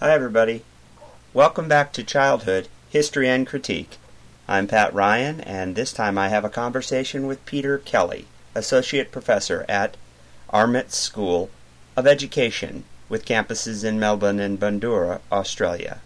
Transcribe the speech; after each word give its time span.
Hi, 0.00 0.10
everybody. 0.10 0.64
Welcome 1.32 1.68
back 1.68 1.92
to 1.92 2.02
Childhood 2.02 2.66
History 2.90 3.28
and 3.28 3.46
Critique. 3.46 3.96
I'm 4.48 4.66
Pat 4.66 4.92
Ryan, 4.92 5.40
and 5.40 5.76
this 5.76 5.92
time 5.92 6.18
I 6.18 6.30
have 6.30 6.44
a 6.44 6.50
conversation 6.50 7.28
with 7.28 7.46
Peter 7.46 7.78
Kelly, 7.78 8.26
Associate 8.56 9.12
Professor 9.12 9.64
at 9.68 9.96
RMIT's 10.52 10.96
School 10.96 11.48
of 11.96 12.08
Education, 12.08 12.82
with 13.08 13.24
campuses 13.24 13.84
in 13.84 14.00
Melbourne 14.00 14.40
and 14.40 14.58
Bundoora, 14.58 15.20
Australia. 15.30 16.00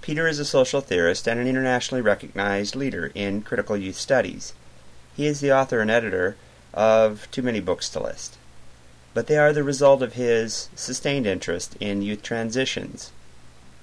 Peter 0.00 0.26
is 0.26 0.38
a 0.38 0.44
social 0.44 0.80
theorist 0.80 1.28
and 1.28 1.38
an 1.38 1.46
internationally 1.46 2.00
recognized 2.00 2.74
leader 2.74 3.12
in 3.14 3.42
critical 3.42 3.76
youth 3.76 3.96
studies. 3.96 4.54
He 5.14 5.26
is 5.26 5.40
the 5.40 5.52
author 5.52 5.80
and 5.80 5.90
editor 5.90 6.36
of 6.72 7.28
too 7.30 7.42
many 7.42 7.60
books 7.60 7.90
to 7.90 8.02
list 8.02 8.38
but 9.14 9.26
they 9.26 9.36
are 9.36 9.52
the 9.52 9.62
result 9.62 10.02
of 10.02 10.14
his 10.14 10.68
sustained 10.74 11.26
interest 11.26 11.76
in 11.80 12.02
youth 12.02 12.22
transitions, 12.22 13.12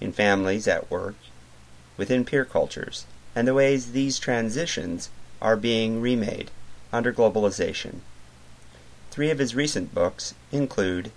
in 0.01 0.11
families 0.11 0.67
at 0.67 0.89
work, 0.89 1.15
within 1.97 2.25
peer 2.25 2.45
cultures, 2.45 3.05
and 3.35 3.47
the 3.47 3.53
ways 3.53 3.91
these 3.91 4.17
transitions 4.17 5.09
are 5.41 5.55
being 5.55 6.01
remade 6.01 6.49
under 6.91 7.13
globalization. 7.13 7.99
Three 9.11 9.29
of 9.29 9.39
his 9.39 9.55
recent 9.55 9.93
books 9.93 10.33
include 10.51 11.11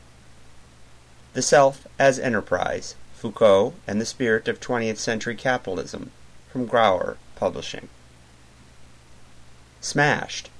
The 1.32 1.42
Self 1.42 1.86
as 1.98 2.18
Enterprise, 2.18 2.94
Foucault 3.14 3.74
and 3.86 4.00
the 4.00 4.06
Spirit 4.06 4.48
of 4.48 4.60
20th 4.60 4.98
Century 4.98 5.36
Capitalism, 5.36 6.10
from 6.50 6.66
Gower 6.66 7.16
Publishing. 7.36 7.88
Smashed, 9.80 10.50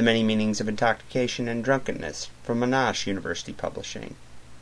the 0.00 0.04
Many 0.04 0.24
Meanings 0.24 0.62
of 0.62 0.66
Intoxication 0.66 1.46
and 1.46 1.62
Drunkenness 1.62 2.30
from 2.42 2.60
Monash 2.60 3.06
University 3.06 3.52
Publishing, 3.52 4.14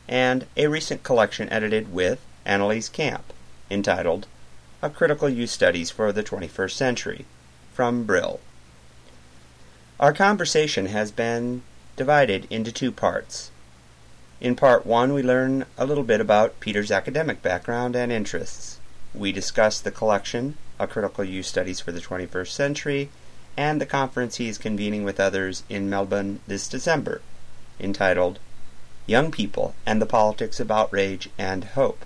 and 0.05 0.45
a 0.57 0.67
recent 0.67 1.01
collection 1.01 1.47
edited 1.47 1.93
with 1.93 2.19
Annelies 2.45 2.91
Kamp, 2.91 3.31
entitled 3.71 4.27
Of 4.81 4.93
Critical 4.93 5.29
Youth 5.29 5.49
Studies 5.49 5.91
for 5.91 6.11
the 6.11 6.23
21st 6.23 6.71
Century, 6.71 7.25
from 7.71 8.03
Brill. 8.03 8.41
Our 9.97 10.11
conversation 10.11 10.87
has 10.87 11.09
been 11.09 11.61
divided 11.95 12.45
into 12.49 12.73
two 12.73 12.91
parts. 12.91 13.49
In 14.41 14.57
part 14.57 14.85
one, 14.85 15.13
we 15.13 15.23
learn 15.23 15.65
a 15.77 15.85
little 15.85 16.03
bit 16.03 16.19
about 16.19 16.59
Peter's 16.59 16.91
academic 16.91 17.41
background 17.41 17.95
and 17.95 18.11
interests. 18.11 18.77
We 19.13 19.31
discuss 19.31 19.79
the 19.79 19.89
collection, 19.89 20.57
A 20.79 20.85
Critical 20.85 21.23
Youth 21.23 21.45
Studies 21.45 21.79
for 21.79 21.93
the 21.93 22.01
21st 22.01 22.49
Century, 22.49 23.09
and 23.57 23.79
the 23.79 23.85
conference 23.85 24.37
he 24.37 24.47
is 24.47 24.57
convening 24.57 25.03
with 25.03 25.19
others 25.19 25.63
in 25.69 25.89
Melbourne 25.89 26.39
this 26.47 26.67
December, 26.67 27.21
entitled 27.79 28.39
Young 29.05 29.31
People 29.31 29.73
and 29.85 30.01
the 30.01 30.05
Politics 30.05 30.59
of 30.59 30.69
Outrage 30.69 31.29
and 31.37 31.63
Hope. 31.63 32.05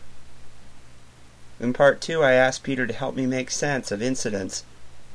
In 1.59 1.73
part 1.73 2.01
two, 2.01 2.23
I 2.23 2.33
asked 2.33 2.63
Peter 2.63 2.87
to 2.87 2.93
help 2.93 3.15
me 3.15 3.25
make 3.25 3.51
sense 3.51 3.91
of 3.91 4.01
incidents 4.01 4.63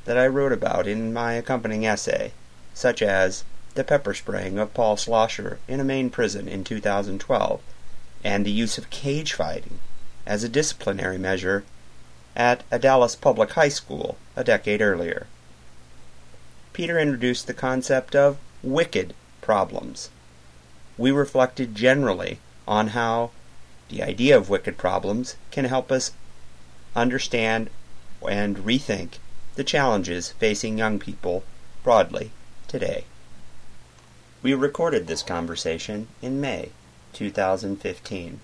that 0.05 0.19
I 0.19 0.27
wrote 0.27 0.53
about 0.53 0.87
in 0.87 1.12
my 1.12 1.34
accompanying 1.34 1.87
essay, 1.87 2.33
such 2.75 3.03
as 3.03 3.45
the 3.75 3.84
pepper 3.84 4.15
spraying 4.15 4.59
of 4.59 4.75
Paul 4.75 4.97
Schlosser 4.97 5.59
in 5.69 5.81
a 5.81 5.84
Maine 5.84 6.11
prison 6.11 6.49
in 6.49 6.65
2012, 6.65 7.61
and 8.25 8.45
the 8.45 8.51
use 8.51 8.79
of 8.79 8.91
cage 8.91 9.33
fighting 9.33 9.81
as 10.27 10.45
a 10.45 10.49
disciplinary 10.49 11.19
measure 11.19 11.65
at 12.37 12.62
a 12.71 12.79
Dallas 12.79 13.17
public 13.17 13.51
high 13.53 13.69
school 13.69 14.17
a 14.37 14.45
decade 14.45 14.81
earlier. 14.81 15.27
Peter 16.79 16.97
introduced 16.97 17.48
the 17.48 17.53
concept 17.53 18.15
of 18.15 18.39
wicked 18.62 19.12
problems. 19.41 20.11
We 20.97 21.11
reflected 21.11 21.75
generally 21.75 22.39
on 22.69 22.89
how 22.95 23.33
the 23.89 24.01
idea 24.01 24.37
of 24.37 24.48
wicked 24.48 24.79
problems 24.79 25.34
can 25.51 25.65
help 25.65 25.91
us 25.91 26.12
understand 26.95 27.69
and 28.29 28.59
rethink 28.59 29.15
the 29.56 29.65
challenges 29.65 30.31
facing 30.39 30.79
young 30.79 31.01
people 31.01 31.43
broadly 31.83 32.31
today. 32.69 33.06
We 34.41 34.55
recorded 34.55 35.09
this 35.09 35.25
conversation 35.25 36.06
in 36.22 36.41
May 36.41 36.71
2015. 37.12 38.38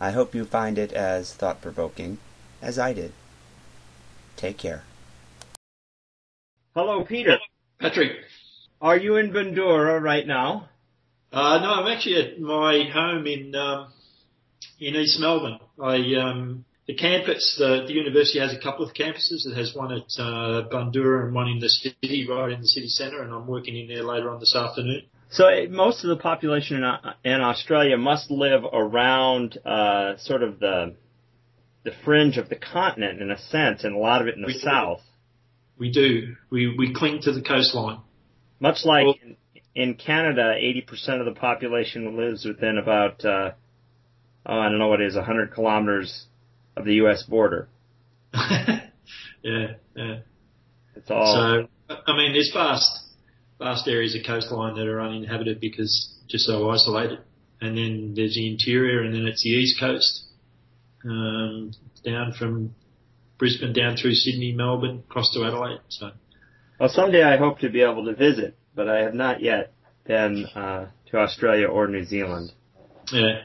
I 0.00 0.10
hope 0.10 0.34
you 0.34 0.44
find 0.44 0.78
it 0.78 0.92
as 0.92 1.32
thought 1.32 1.62
provoking 1.62 2.18
as 2.60 2.76
I 2.76 2.92
did. 2.92 3.12
Take 4.34 4.58
care. 4.58 4.82
Hello, 6.76 7.02
Peter. 7.04 7.38
Patrick. 7.80 8.12
Are 8.82 8.98
you 8.98 9.16
in 9.16 9.32
Bundoora 9.32 9.98
right 9.98 10.26
now? 10.26 10.68
Uh, 11.32 11.58
no, 11.62 11.70
I'm 11.70 11.90
actually 11.90 12.16
at 12.16 12.38
my 12.38 12.84
home 12.92 13.26
in 13.26 13.54
um, 13.54 13.94
in 14.78 14.94
East 14.94 15.18
Melbourne. 15.18 15.58
I 15.82 15.96
um, 16.20 16.66
the 16.86 16.92
campus, 16.92 17.56
the, 17.58 17.84
the 17.86 17.94
university 17.94 18.40
has 18.40 18.52
a 18.52 18.58
couple 18.58 18.84
of 18.84 18.92
campuses. 18.92 19.46
It 19.46 19.56
has 19.56 19.74
one 19.74 19.90
at 19.90 20.02
uh, 20.18 20.68
Bundoora 20.70 21.24
and 21.24 21.34
one 21.34 21.48
in 21.48 21.60
the 21.60 21.70
city, 21.70 22.26
right 22.28 22.52
in 22.52 22.60
the 22.60 22.68
city 22.68 22.88
centre, 22.88 23.22
and 23.22 23.32
I'm 23.32 23.46
working 23.46 23.74
in 23.74 23.88
there 23.88 24.04
later 24.04 24.28
on 24.28 24.38
this 24.38 24.54
afternoon. 24.54 25.04
So 25.30 25.48
most 25.70 26.04
of 26.04 26.10
the 26.10 26.22
population 26.22 26.76
in, 26.76 26.84
uh, 26.84 27.14
in 27.24 27.40
Australia 27.40 27.96
must 27.96 28.30
live 28.30 28.64
around 28.70 29.56
uh, 29.64 30.18
sort 30.18 30.42
of 30.42 30.60
the 30.60 30.94
the 31.84 31.92
fringe 32.04 32.36
of 32.36 32.50
the 32.50 32.56
continent 32.56 33.22
in 33.22 33.30
a 33.30 33.38
sense, 33.38 33.82
and 33.82 33.96
a 33.96 33.98
lot 33.98 34.20
of 34.20 34.28
it 34.28 34.34
in 34.34 34.42
the 34.42 34.48
We 34.48 34.60
do. 34.60 35.00
We 35.78 35.90
do. 35.90 36.36
We 36.50 36.74
we 36.76 36.94
cling 36.94 37.20
to 37.22 37.32
the 37.32 37.42
coastline. 37.42 37.98
Much 38.60 38.84
like 38.84 39.06
Well- 39.06 39.14
in, 39.22 39.36
in 39.74 39.94
Canada, 39.94 40.54
80% 40.58 41.20
of 41.20 41.26
the 41.26 41.38
population 41.38 42.16
lives 42.16 42.46
within 42.46 42.78
about, 42.78 43.22
uh, 43.22 43.50
oh, 44.46 44.58
I 44.58 44.70
don't 44.70 44.78
know 44.78 44.88
what 44.88 45.02
it 45.02 45.08
is, 45.08 45.16
100 45.16 45.52
kilometers 45.52 46.24
of 46.76 46.86
the 46.86 46.94
U.S. 46.94 47.22
border. 47.24 47.68
yeah, 48.34 48.78
yeah. 49.42 50.18
It's 50.94 51.10
all. 51.10 51.68
So 51.88 51.94
I 52.06 52.16
mean, 52.16 52.32
there's 52.32 52.50
vast 52.54 52.90
vast 53.58 53.86
areas 53.88 54.14
of 54.14 54.22
coastline 54.26 54.74
that 54.76 54.86
are 54.86 55.00
uninhabited 55.00 55.60
because 55.60 56.14
just 56.28 56.46
so 56.46 56.70
isolated. 56.70 57.20
And 57.60 57.76
then 57.76 58.12
there's 58.14 58.34
the 58.34 58.50
interior, 58.50 59.02
and 59.02 59.14
then 59.14 59.26
it's 59.26 59.42
the 59.42 59.50
east 59.50 59.80
coast, 59.80 60.24
um, 61.04 61.72
down 62.04 62.32
from 62.38 62.74
Brisbane 63.38 63.72
down 63.72 63.96
through 63.96 64.14
Sydney, 64.14 64.52
Melbourne, 64.52 65.02
across 65.08 65.32
to 65.34 65.44
Adelaide. 65.44 65.80
So 65.88 66.10
well, 66.78 66.88
someday 66.88 67.22
I 67.22 67.36
hope 67.36 67.60
to 67.60 67.68
be 67.68 67.82
able 67.82 68.04
to 68.06 68.14
visit, 68.14 68.56
but 68.74 68.88
I 68.88 69.00
have 69.00 69.14
not 69.14 69.42
yet 69.42 69.72
been 70.06 70.46
uh, 70.54 70.88
to 71.10 71.18
Australia 71.18 71.66
or 71.66 71.86
New 71.88 72.04
Zealand. 72.04 72.52
yeah, 73.12 73.42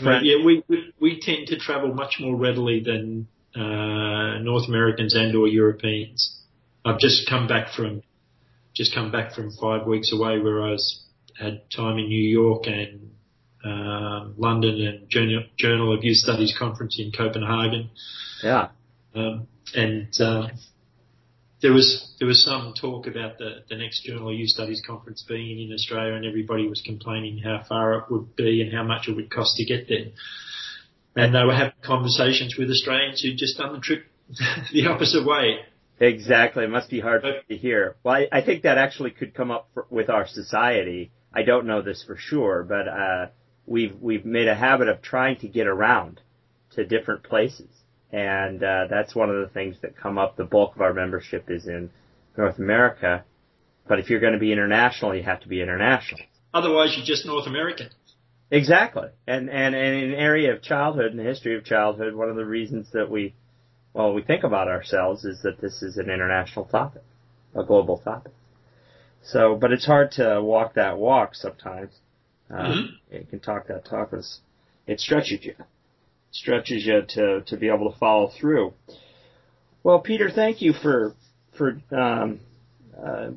Uh, 0.00 0.20
yeah, 0.22 0.44
we, 0.44 0.62
we 0.68 0.92
we 1.00 1.20
tend 1.20 1.48
to 1.48 1.58
travel 1.58 1.92
much 1.92 2.16
more 2.20 2.36
readily 2.36 2.80
than 2.80 3.26
uh, 3.56 4.38
North 4.38 4.68
Americans 4.68 5.14
and 5.14 5.34
or 5.34 5.48
Europeans. 5.48 6.38
I've 6.84 6.98
just 6.98 7.28
come 7.28 7.48
back 7.48 7.72
from 7.74 8.02
just 8.74 8.94
come 8.94 9.10
back 9.10 9.34
from 9.34 9.50
five 9.50 9.86
weeks 9.86 10.12
away 10.12 10.38
where 10.38 10.62
I 10.62 10.70
was 10.70 11.04
had 11.38 11.62
time 11.70 11.98
in 11.98 12.08
New 12.08 12.28
York 12.28 12.66
and 12.66 13.10
um, 13.64 14.34
London 14.36 14.80
and 14.80 15.08
Journal, 15.08 15.44
Journal 15.58 15.94
of 15.94 16.04
Youth 16.04 16.18
Studies 16.18 16.54
conference 16.58 16.98
in 16.98 17.12
Copenhagen, 17.12 17.90
yeah. 18.42 18.68
um, 19.14 19.46
and 19.74 20.08
uh, 20.20 20.48
there 21.60 21.72
was 21.72 22.14
there 22.18 22.28
was 22.28 22.44
some 22.44 22.72
talk 22.80 23.06
about 23.06 23.38
the, 23.38 23.64
the 23.68 23.76
next 23.76 24.04
Journal 24.04 24.28
of 24.28 24.34
Youth 24.34 24.50
Studies 24.50 24.82
conference 24.86 25.24
being 25.26 25.60
in 25.60 25.72
Australia, 25.72 26.14
and 26.14 26.24
everybody 26.24 26.68
was 26.68 26.82
complaining 26.84 27.38
how 27.38 27.64
far 27.68 27.94
it 27.94 28.04
would 28.10 28.36
be 28.36 28.62
and 28.62 28.72
how 28.72 28.84
much 28.84 29.08
it 29.08 29.16
would 29.16 29.30
cost 29.30 29.56
to 29.56 29.64
get 29.64 29.88
there. 29.88 30.12
And 31.16 31.34
they 31.34 31.42
were 31.42 31.54
having 31.54 31.72
conversations 31.82 32.56
with 32.56 32.70
Australians 32.70 33.22
who'd 33.22 33.38
just 33.38 33.58
done 33.58 33.72
the 33.72 33.80
trip 33.80 34.04
the 34.72 34.86
opposite 34.86 35.26
way. 35.26 35.58
Exactly. 36.00 36.62
It 36.62 36.70
must 36.70 36.90
be 36.90 37.00
hard 37.00 37.24
to 37.48 37.56
hear. 37.56 37.96
Well, 38.04 38.14
I, 38.14 38.28
I 38.30 38.42
think 38.42 38.62
that 38.62 38.78
actually 38.78 39.10
could 39.10 39.34
come 39.34 39.50
up 39.50 39.68
for, 39.74 39.86
with 39.90 40.08
our 40.08 40.28
society. 40.28 41.10
I 41.34 41.42
don't 41.42 41.66
know 41.66 41.82
this 41.82 42.04
for 42.06 42.16
sure, 42.16 42.62
but 42.62 42.86
uh, 42.86 43.26
we've 43.68 43.96
we've 44.00 44.24
made 44.24 44.48
a 44.48 44.54
habit 44.54 44.88
of 44.88 45.02
trying 45.02 45.36
to 45.40 45.48
get 45.48 45.66
around 45.66 46.20
to 46.72 46.84
different 46.84 47.22
places, 47.22 47.68
and 48.10 48.62
uh, 48.62 48.86
that's 48.88 49.14
one 49.14 49.30
of 49.30 49.40
the 49.40 49.48
things 49.48 49.76
that 49.82 49.96
come 49.96 50.18
up. 50.18 50.36
The 50.36 50.44
bulk 50.44 50.74
of 50.74 50.82
our 50.82 50.94
membership 50.94 51.50
is 51.50 51.66
in 51.66 51.90
North 52.36 52.58
America, 52.58 53.24
but 53.86 53.98
if 53.98 54.10
you're 54.10 54.20
going 54.20 54.32
to 54.32 54.38
be 54.38 54.52
international, 54.52 55.14
you 55.14 55.22
have 55.22 55.40
to 55.40 55.48
be 55.48 55.60
international. 55.60 56.20
Otherwise, 56.54 56.94
you're 56.96 57.06
just 57.06 57.26
North 57.26 57.46
American. 57.46 57.90
Exactly. 58.50 59.08
And, 59.26 59.50
and, 59.50 59.74
and 59.74 59.94
in 59.94 60.12
an 60.12 60.14
area 60.14 60.54
of 60.54 60.62
childhood 60.62 61.10
and 61.10 61.18
the 61.18 61.24
history 61.24 61.56
of 61.56 61.64
childhood, 61.64 62.14
one 62.14 62.30
of 62.30 62.36
the 62.36 62.46
reasons 62.46 62.88
that 62.92 63.10
we, 63.10 63.34
well, 63.92 64.14
we 64.14 64.22
think 64.22 64.42
about 64.42 64.68
ourselves 64.68 65.24
is 65.24 65.42
that 65.42 65.60
this 65.60 65.82
is 65.82 65.98
an 65.98 66.08
international 66.08 66.64
topic, 66.64 67.02
a 67.54 67.62
global 67.62 67.98
topic. 67.98 68.32
So, 69.22 69.54
but 69.54 69.72
it's 69.72 69.84
hard 69.84 70.12
to 70.12 70.40
walk 70.42 70.74
that 70.74 70.96
walk 70.96 71.34
sometimes. 71.34 71.92
Uh, 72.50 72.54
Mhm. 72.54 72.88
You 73.12 73.26
can 73.28 73.40
talk 73.40 73.66
that 73.68 73.84
talk. 73.84 74.12
It's, 74.12 74.40
it 74.86 75.00
stretches 75.00 75.44
you. 75.44 75.54
Stretches 76.30 76.86
you 76.86 77.02
to, 77.08 77.42
to 77.42 77.56
be 77.56 77.68
able 77.68 77.90
to 77.92 77.98
follow 77.98 78.28
through. 78.28 78.74
Well, 79.82 80.00
Peter, 80.00 80.30
thank 80.30 80.60
you 80.60 80.72
for, 80.72 81.14
for, 81.56 81.80
um, 81.90 82.40
uh, 83.00 83.30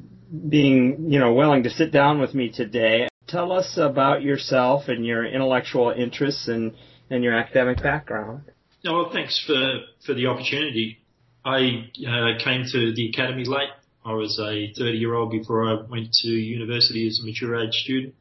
being, 0.49 1.11
you 1.11 1.19
know, 1.19 1.33
willing 1.33 1.63
to 1.63 1.69
sit 1.69 1.91
down 1.91 2.19
with 2.19 2.33
me 2.33 2.51
today 2.51 3.07
tell 3.31 3.51
us 3.51 3.77
about 3.77 4.21
yourself 4.21 4.89
and 4.89 5.05
your 5.05 5.25
intellectual 5.25 5.89
interests 5.89 6.47
and, 6.47 6.73
and 7.09 7.23
your 7.23 7.33
academic 7.33 7.81
background. 7.81 8.43
Oh, 8.85 9.03
well, 9.03 9.11
thanks 9.11 9.41
for, 9.45 9.79
for 10.05 10.13
the 10.13 10.27
opportunity. 10.27 10.99
I 11.45 11.85
uh, 12.07 12.43
came 12.43 12.65
to 12.71 12.93
the 12.93 13.09
academy 13.09 13.45
late. 13.45 13.69
I 14.03 14.13
was 14.13 14.39
a 14.39 14.73
30 14.77 14.97
year 14.97 15.13
old 15.13 15.31
before 15.31 15.67
I 15.67 15.81
went 15.89 16.11
to 16.21 16.27
university 16.27 17.07
as 17.07 17.19
a 17.23 17.25
mature 17.25 17.55
age 17.55 17.73
student. 17.73 18.15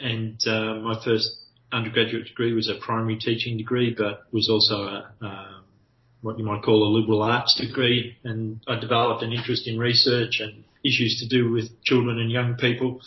And 0.00 0.40
uh, 0.46 0.74
my 0.76 1.00
first 1.04 1.38
undergraduate 1.72 2.26
degree 2.26 2.52
was 2.52 2.68
a 2.68 2.74
primary 2.74 3.16
teaching 3.18 3.56
degree, 3.56 3.94
but 3.96 4.24
was 4.32 4.48
also 4.48 4.74
a, 4.84 5.12
uh, 5.20 5.60
what 6.20 6.38
you 6.38 6.44
might 6.44 6.62
call 6.62 6.82
a 6.84 6.90
liberal 6.90 7.22
arts 7.22 7.54
degree. 7.60 8.16
And 8.24 8.60
I 8.66 8.78
developed 8.78 9.22
an 9.22 9.32
interest 9.32 9.66
in 9.66 9.78
research 9.78 10.40
and 10.40 10.64
issues 10.84 11.20
to 11.20 11.28
do 11.28 11.50
with 11.50 11.82
children 11.82 12.18
and 12.18 12.30
young 12.30 12.54
people. 12.56 13.00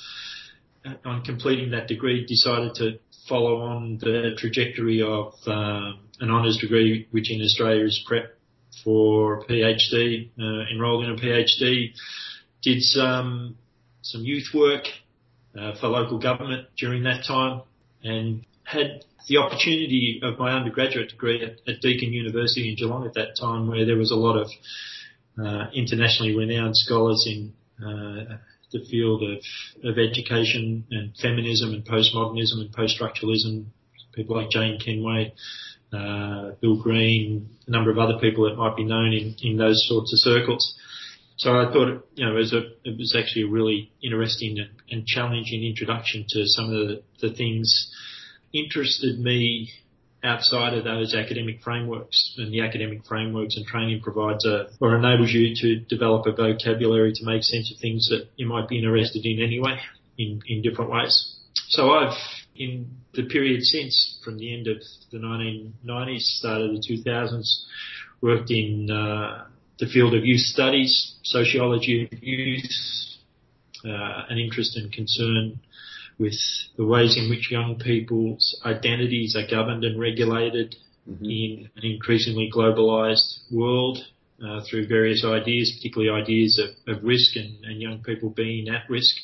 Uh, 0.85 0.93
on 1.05 1.23
completing 1.23 1.71
that 1.71 1.87
degree, 1.87 2.25
decided 2.25 2.75
to 2.75 2.99
follow 3.27 3.61
on 3.61 3.97
the 3.99 4.35
trajectory 4.37 5.01
of 5.01 5.33
um, 5.47 5.99
an 6.19 6.31
honours 6.31 6.57
degree, 6.57 7.07
which 7.11 7.31
in 7.31 7.41
Australia 7.41 7.85
is 7.85 8.03
prep 8.07 8.37
for 8.83 9.39
a 9.39 9.45
PhD. 9.45 10.29
Uh, 10.39 10.71
enrolled 10.71 11.03
in 11.03 11.11
a 11.11 11.15
PhD, 11.15 11.93
did 12.61 12.81
some 12.81 13.57
some 14.01 14.23
youth 14.23 14.47
work 14.53 14.85
uh, 15.59 15.73
for 15.79 15.87
local 15.87 16.19
government 16.19 16.67
during 16.77 17.03
that 17.03 17.23
time, 17.25 17.61
and 18.03 18.45
had 18.63 19.03
the 19.27 19.37
opportunity 19.37 20.19
of 20.23 20.39
my 20.39 20.51
undergraduate 20.51 21.09
degree 21.09 21.43
at, 21.43 21.59
at 21.67 21.81
Deakin 21.81 22.13
University 22.13 22.69
in 22.69 22.75
Geelong 22.75 23.05
at 23.05 23.13
that 23.13 23.35
time, 23.39 23.67
where 23.67 23.85
there 23.85 23.97
was 23.97 24.11
a 24.11 24.15
lot 24.15 24.37
of 24.37 24.49
uh, 25.43 25.69
internationally 25.73 26.35
renowned 26.35 26.75
scholars 26.75 27.27
in 27.27 27.53
uh, 27.79 28.37
the 28.71 28.83
field 28.89 29.23
of, 29.23 29.37
of 29.83 29.97
education 29.97 30.85
and 30.91 31.15
feminism 31.21 31.73
and 31.73 31.85
postmodernism 31.85 32.59
and 32.59 32.73
post-structuralism, 32.73 33.65
people 34.13 34.35
like 34.35 34.49
Jane 34.49 34.79
Kenway, 34.83 35.33
uh, 35.93 36.51
Bill 36.59 36.81
Green, 36.81 37.49
a 37.67 37.71
number 37.71 37.91
of 37.91 37.97
other 37.97 38.19
people 38.19 38.49
that 38.49 38.57
might 38.57 38.75
be 38.75 38.83
known 38.83 39.13
in, 39.13 39.35
in 39.41 39.57
those 39.57 39.87
sorts 39.87 40.11
of 40.11 40.19
circles. 40.19 40.75
So 41.37 41.51
I 41.51 41.71
thought, 41.71 42.07
you 42.15 42.25
know, 42.25 42.31
it 42.33 42.39
was, 42.39 42.53
a, 42.53 42.63
it 42.83 42.97
was 42.97 43.15
actually 43.17 43.43
a 43.43 43.47
really 43.47 43.91
interesting 44.01 44.57
and, 44.89 45.05
challenging 45.05 45.63
introduction 45.63 46.25
to 46.29 46.45
some 46.45 46.65
of 46.65 46.71
the, 46.71 47.03
the 47.21 47.33
things 47.33 47.93
interested 48.53 49.19
me 49.19 49.69
outside 50.23 50.73
of 50.73 50.83
those 50.83 51.13
academic 51.13 51.61
frameworks. 51.61 52.33
And 52.37 52.51
the 52.51 52.61
academic 52.61 53.05
frameworks 53.05 53.55
and 53.55 53.67
training 53.67 54.01
provides 54.01 54.45
a, 54.45 54.69
or 54.81 54.95
enables 54.95 55.31
you 55.31 55.53
to 55.55 55.79
develop 55.85 56.25
a 56.25 56.31
vocabulary 56.31 57.13
to 57.13 57.25
make 57.25 57.43
sense 57.43 57.71
of 57.71 57.79
things 57.79 58.09
that 58.09 58.29
you 58.35 58.47
might 58.47 58.67
be 58.67 58.79
interested 58.79 59.23
in 59.23 59.39
anyway, 59.39 59.79
in, 60.17 60.41
in 60.47 60.63
different 60.63 60.89
ways. 60.89 61.35
So 61.69 61.91
I've, 61.91 62.17
in 62.55 62.89
the 63.13 63.27
period 63.27 63.61
since, 63.61 64.19
from 64.23 64.39
the 64.39 64.57
end 64.57 64.67
of 64.67 64.77
the 65.11 65.19
1990s, 65.19 66.19
start 66.19 66.61
of 66.61 66.71
the 66.71 66.81
2000s, 67.05 67.63
worked 68.21 68.49
in 68.49 68.89
uh, 68.89 69.45
the 69.79 69.87
field 69.87 70.13
of 70.15 70.25
youth 70.25 70.41
studies, 70.41 71.15
sociology 71.23 72.09
of 72.11 72.23
youth, 72.23 72.71
uh, 73.85 74.23
an 74.29 74.37
interest 74.37 74.75
and 74.75 74.91
concern 74.91 75.59
with 76.19 76.37
the 76.77 76.85
ways 76.85 77.15
in 77.17 77.29
which 77.29 77.51
young 77.51 77.77
people's 77.77 78.59
identities 78.65 79.35
are 79.35 79.47
governed 79.47 79.83
and 79.83 79.99
regulated 79.99 80.75
mm-hmm. 81.07 81.23
in 81.23 81.69
an 81.75 81.83
increasingly 81.83 82.49
globalized 82.53 83.39
world 83.51 83.99
uh, 84.43 84.61
through 84.69 84.87
various 84.87 85.23
ideas, 85.25 85.73
particularly 85.77 86.21
ideas 86.21 86.59
of, 86.59 86.95
of 86.95 87.03
risk 87.03 87.35
and, 87.35 87.63
and, 87.65 87.81
young 87.81 88.03
people 88.03 88.29
being 88.29 88.69
at 88.69 88.89
risk 88.89 89.15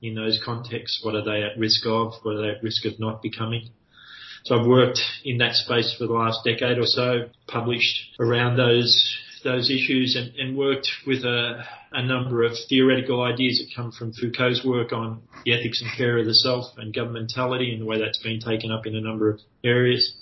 in 0.00 0.14
those 0.14 0.40
contexts. 0.44 1.00
What 1.04 1.14
are 1.14 1.24
they 1.24 1.42
at 1.42 1.58
risk 1.58 1.86
of? 1.86 2.14
What 2.22 2.36
are 2.36 2.42
they 2.42 2.50
at 2.50 2.62
risk 2.62 2.84
of 2.84 2.98
not 2.98 3.22
becoming? 3.22 3.70
So 4.44 4.58
I've 4.58 4.66
worked 4.66 5.00
in 5.24 5.38
that 5.38 5.54
space 5.54 5.94
for 5.96 6.06
the 6.06 6.12
last 6.12 6.44
decade 6.44 6.78
or 6.78 6.86
so, 6.86 7.28
published 7.46 8.16
around 8.18 8.56
those 8.56 9.16
those 9.42 9.70
issues 9.70 10.16
and, 10.16 10.34
and 10.36 10.56
worked 10.56 10.88
with 11.06 11.24
a, 11.24 11.64
a, 11.92 12.02
number 12.02 12.42
of 12.42 12.52
theoretical 12.68 13.22
ideas 13.22 13.58
that 13.58 13.74
come 13.74 13.92
from 13.92 14.12
Foucault's 14.12 14.64
work 14.64 14.92
on 14.92 15.22
the 15.44 15.52
ethics 15.52 15.82
and 15.82 15.90
care 15.96 16.18
of 16.18 16.26
the 16.26 16.34
self 16.34 16.66
and 16.76 16.94
governmentality 16.94 17.72
and 17.72 17.82
the 17.82 17.86
way 17.86 17.98
that's 17.98 18.22
been 18.22 18.40
taken 18.40 18.70
up 18.70 18.86
in 18.86 18.94
a 18.94 19.00
number 19.00 19.30
of 19.30 19.40
areas. 19.64 20.14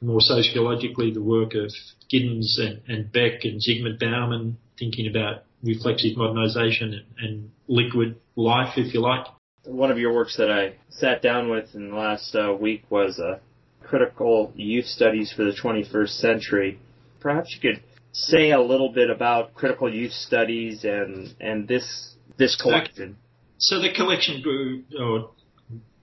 More 0.00 0.20
sociologically, 0.20 1.12
the 1.12 1.22
work 1.22 1.54
of 1.54 1.70
Giddens 2.12 2.58
and, 2.58 2.82
and 2.88 3.10
Beck 3.10 3.44
and 3.44 3.60
Zygmunt 3.60 3.98
Bauman 3.98 4.58
thinking 4.78 5.08
about 5.08 5.44
reflexive 5.62 6.16
modernisation 6.16 6.92
and, 6.92 7.04
and, 7.18 7.50
liquid 7.66 8.16
life, 8.36 8.74
if 8.76 8.92
you 8.92 9.00
like. 9.00 9.26
One 9.64 9.90
of 9.90 9.98
your 9.98 10.12
works 10.12 10.36
that 10.36 10.50
I 10.50 10.74
sat 10.90 11.22
down 11.22 11.48
with 11.48 11.74
in 11.74 11.88
the 11.88 11.96
last 11.96 12.36
uh, 12.36 12.52
week 12.52 12.84
was 12.90 13.18
uh, 13.18 13.38
Critical 13.82 14.52
Youth 14.54 14.84
Studies 14.84 15.32
for 15.34 15.44
the 15.44 15.52
21st 15.52 16.20
Century. 16.20 16.78
Perhaps 17.20 17.54
you 17.54 17.60
could 17.70 17.82
say 18.14 18.52
a 18.52 18.60
little 18.60 18.90
bit 18.90 19.10
about 19.10 19.54
critical 19.54 19.92
youth 19.92 20.12
studies 20.12 20.84
and 20.84 21.34
and 21.40 21.68
this 21.68 22.14
this 22.38 22.56
collection? 22.60 23.16
So, 23.58 23.80
the 23.80 23.92
collection 23.92 24.40
grew. 24.42 24.84
Oh, 24.98 25.30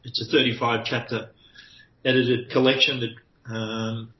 it's 0.03 0.21
a 0.21 0.31
35 0.31 0.85
chapter 0.85 1.29
edited 2.03 2.49
collection 2.49 2.99
that 3.01 3.53
um, 3.53 4.13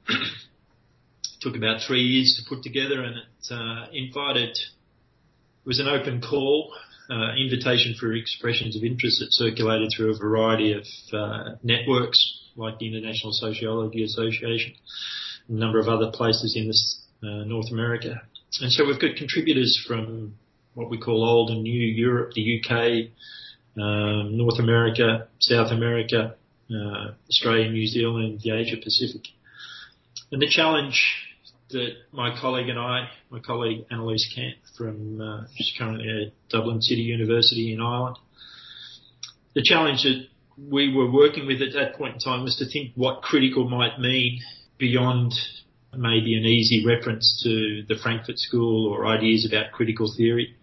took 1.40 1.56
about 1.56 1.80
three 1.86 2.02
years 2.02 2.40
to 2.40 2.54
put 2.54 2.62
together, 2.62 3.02
and 3.02 3.16
it 3.16 3.52
uh, 3.54 3.86
invited. 3.92 4.50
It 4.50 5.68
was 5.68 5.78
an 5.78 5.86
open 5.86 6.20
call, 6.20 6.72
uh, 7.10 7.34
invitation 7.36 7.94
for 7.98 8.12
expressions 8.12 8.76
of 8.76 8.82
interest 8.82 9.20
that 9.20 9.28
circulated 9.30 9.92
through 9.94 10.14
a 10.14 10.18
variety 10.18 10.72
of 10.72 10.84
uh, 11.12 11.54
networks 11.62 12.40
like 12.56 12.78
the 12.78 12.88
International 12.88 13.32
Sociology 13.32 14.02
Association, 14.02 14.74
a 15.48 15.52
number 15.52 15.78
of 15.78 15.88
other 15.88 16.10
places 16.10 16.56
in 16.56 16.70
uh, 16.70 17.01
North 17.22 17.70
America. 17.70 18.22
And 18.60 18.72
so 18.72 18.84
we've 18.86 19.00
got 19.00 19.16
contributors 19.16 19.82
from 19.86 20.34
what 20.74 20.90
we 20.90 20.98
call 20.98 21.24
old 21.24 21.50
and 21.50 21.62
new 21.62 21.72
Europe, 21.72 22.32
the 22.34 22.60
UK, 22.60 23.10
um, 23.80 24.36
North 24.36 24.58
America, 24.58 25.28
South 25.38 25.70
America, 25.70 26.34
uh, 26.70 27.12
Australia, 27.28 27.70
New 27.70 27.86
Zealand, 27.86 28.40
the 28.42 28.50
Asia 28.50 28.76
Pacific. 28.82 29.22
And 30.30 30.40
the 30.40 30.48
challenge 30.48 31.02
that 31.70 31.94
my 32.12 32.38
colleague 32.38 32.68
and 32.68 32.78
I, 32.78 33.08
my 33.30 33.40
colleague 33.40 33.86
Annelies 33.90 34.24
Kamp 34.34 34.56
from, 34.76 35.20
uh, 35.20 35.44
she's 35.54 35.72
currently 35.78 36.08
at 36.08 36.32
Dublin 36.50 36.82
City 36.82 37.02
University 37.02 37.72
in 37.72 37.80
Ireland, 37.80 38.16
the 39.54 39.62
challenge 39.62 40.02
that 40.02 40.26
we 40.58 40.94
were 40.94 41.10
working 41.10 41.46
with 41.46 41.60
at 41.62 41.72
that 41.74 41.96
point 41.96 42.14
in 42.14 42.20
time 42.20 42.44
was 42.44 42.56
to 42.56 42.66
think 42.66 42.92
what 42.94 43.22
critical 43.22 43.68
might 43.68 43.98
mean 43.98 44.40
beyond 44.78 45.32
maybe 45.96 46.34
an 46.34 46.44
easy 46.44 46.84
reference 46.86 47.42
to 47.44 47.84
the 47.86 48.00
Frankfurt 48.00 48.38
School 48.38 48.86
or 48.92 49.06
ideas 49.06 49.46
about 49.46 49.72
critical 49.72 50.12
theory 50.16 50.56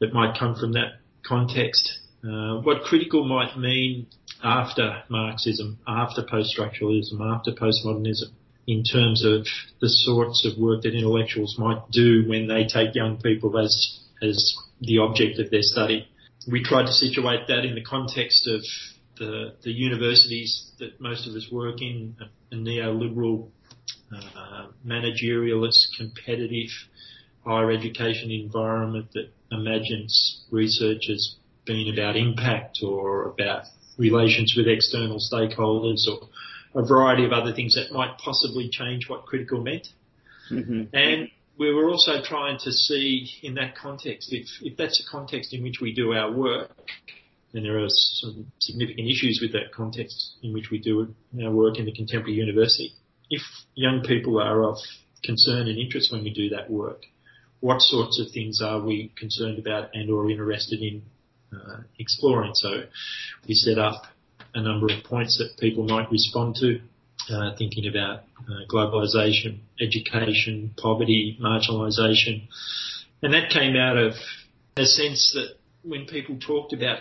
that 0.00 0.12
might 0.12 0.38
come 0.38 0.54
from 0.54 0.72
that 0.72 0.98
context. 1.26 2.00
Uh, 2.22 2.60
what 2.60 2.82
critical 2.82 3.24
might 3.26 3.58
mean 3.58 4.06
after 4.42 5.02
Marxism, 5.08 5.78
after 5.86 6.22
post-structuralism, 6.22 7.20
after 7.20 7.52
postmodernism, 7.52 8.30
in 8.66 8.82
terms 8.82 9.24
of 9.24 9.46
the 9.80 9.88
sorts 9.88 10.46
of 10.46 10.58
work 10.58 10.82
that 10.82 10.94
intellectuals 10.94 11.56
might 11.58 11.90
do 11.90 12.24
when 12.26 12.48
they 12.48 12.66
take 12.66 12.94
young 12.94 13.20
people 13.20 13.58
as 13.58 14.00
as 14.22 14.54
the 14.80 14.98
object 14.98 15.38
of 15.38 15.50
their 15.50 15.62
study. 15.62 16.08
We 16.50 16.62
tried 16.62 16.86
to 16.86 16.92
situate 16.92 17.48
that 17.48 17.64
in 17.64 17.74
the 17.74 17.82
context 17.82 18.48
of 18.48 18.62
the 19.18 19.54
the 19.62 19.72
universities 19.72 20.70
that 20.78 21.00
most 21.00 21.26
of 21.26 21.34
us 21.34 21.48
work 21.50 21.80
in, 21.80 22.16
a 22.52 22.54
neoliberal 22.54 23.48
uh, 24.12 24.66
managerialist, 24.86 25.86
competitive 25.96 26.70
higher 27.44 27.70
education 27.70 28.30
environment 28.30 29.06
that 29.12 29.30
imagines 29.50 30.44
research 30.50 31.02
as 31.10 31.36
being 31.66 31.92
about 31.92 32.16
impact 32.16 32.78
or 32.82 33.26
about 33.26 33.64
relations 33.98 34.54
with 34.56 34.66
external 34.66 35.18
stakeholders 35.18 36.06
or 36.08 36.28
a 36.74 36.86
variety 36.86 37.24
of 37.24 37.32
other 37.32 37.52
things 37.52 37.74
that 37.74 37.92
might 37.92 38.18
possibly 38.18 38.68
change 38.70 39.08
what 39.08 39.24
critical 39.26 39.62
meant. 39.62 39.86
Mm-hmm. 40.50 40.94
And 40.94 41.30
we 41.56 41.72
were 41.72 41.88
also 41.88 42.22
trying 42.22 42.58
to 42.64 42.72
see 42.72 43.30
in 43.42 43.54
that 43.54 43.76
context, 43.76 44.32
if, 44.32 44.46
if 44.62 44.76
that's 44.76 45.00
a 45.06 45.10
context 45.10 45.54
in 45.54 45.62
which 45.62 45.80
we 45.80 45.94
do 45.94 46.12
our 46.12 46.32
work, 46.32 46.70
and 47.52 47.64
there 47.64 47.78
are 47.78 47.88
some 47.88 48.50
significant 48.58 49.08
issues 49.08 49.38
with 49.40 49.52
that 49.52 49.72
context 49.72 50.34
in 50.42 50.52
which 50.52 50.70
we 50.70 50.78
do 50.78 51.14
our 51.42 51.52
work 51.52 51.78
in 51.78 51.84
the 51.84 51.92
contemporary 51.92 52.34
university, 52.34 52.92
if 53.34 53.42
young 53.74 54.02
people 54.02 54.40
are 54.40 54.62
of 54.62 54.78
concern 55.22 55.68
and 55.68 55.78
interest 55.78 56.12
when 56.12 56.22
we 56.22 56.32
do 56.32 56.48
that 56.50 56.70
work, 56.70 57.02
what 57.60 57.80
sorts 57.80 58.20
of 58.20 58.30
things 58.32 58.60
are 58.62 58.80
we 58.80 59.12
concerned 59.16 59.58
about 59.58 59.90
and 59.94 60.10
or 60.10 60.30
interested 60.30 60.80
in 60.80 61.02
uh, 61.52 61.80
exploring? 61.98 62.52
So 62.54 62.84
we 63.48 63.54
set 63.54 63.78
up 63.78 64.02
a 64.54 64.60
number 64.60 64.86
of 64.86 65.02
points 65.04 65.38
that 65.38 65.58
people 65.58 65.84
might 65.84 66.10
respond 66.10 66.56
to, 66.56 66.80
uh, 67.34 67.56
thinking 67.56 67.86
about 67.88 68.24
uh, 68.48 68.66
globalization, 68.70 69.60
education, 69.80 70.74
poverty, 70.76 71.38
marginalization. 71.40 72.46
And 73.22 73.32
that 73.32 73.50
came 73.50 73.76
out 73.76 73.96
of 73.96 74.12
a 74.76 74.84
sense 74.84 75.32
that 75.34 75.56
when 75.82 76.06
people 76.06 76.38
talked 76.38 76.72
about 76.72 76.98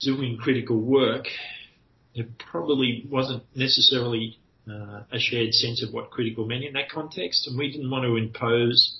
doing 0.00 0.36
critical 0.36 0.78
work, 0.78 1.26
it 2.14 2.38
probably 2.38 3.06
wasn't 3.10 3.42
necessarily 3.54 4.38
uh, 4.70 5.02
a 5.12 5.18
shared 5.18 5.52
sense 5.52 5.82
of 5.82 5.92
what 5.92 6.10
critical 6.10 6.46
meant 6.46 6.64
in 6.64 6.72
that 6.74 6.90
context, 6.90 7.46
and 7.46 7.58
we 7.58 7.70
didn't 7.70 7.90
want 7.90 8.04
to 8.04 8.16
impose 8.16 8.98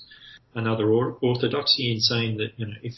another 0.55 0.89
orthodoxy 0.91 1.91
in 1.91 1.99
saying 1.99 2.37
that 2.37 2.51
you 2.57 2.65
know 2.65 2.73
if 2.83 2.93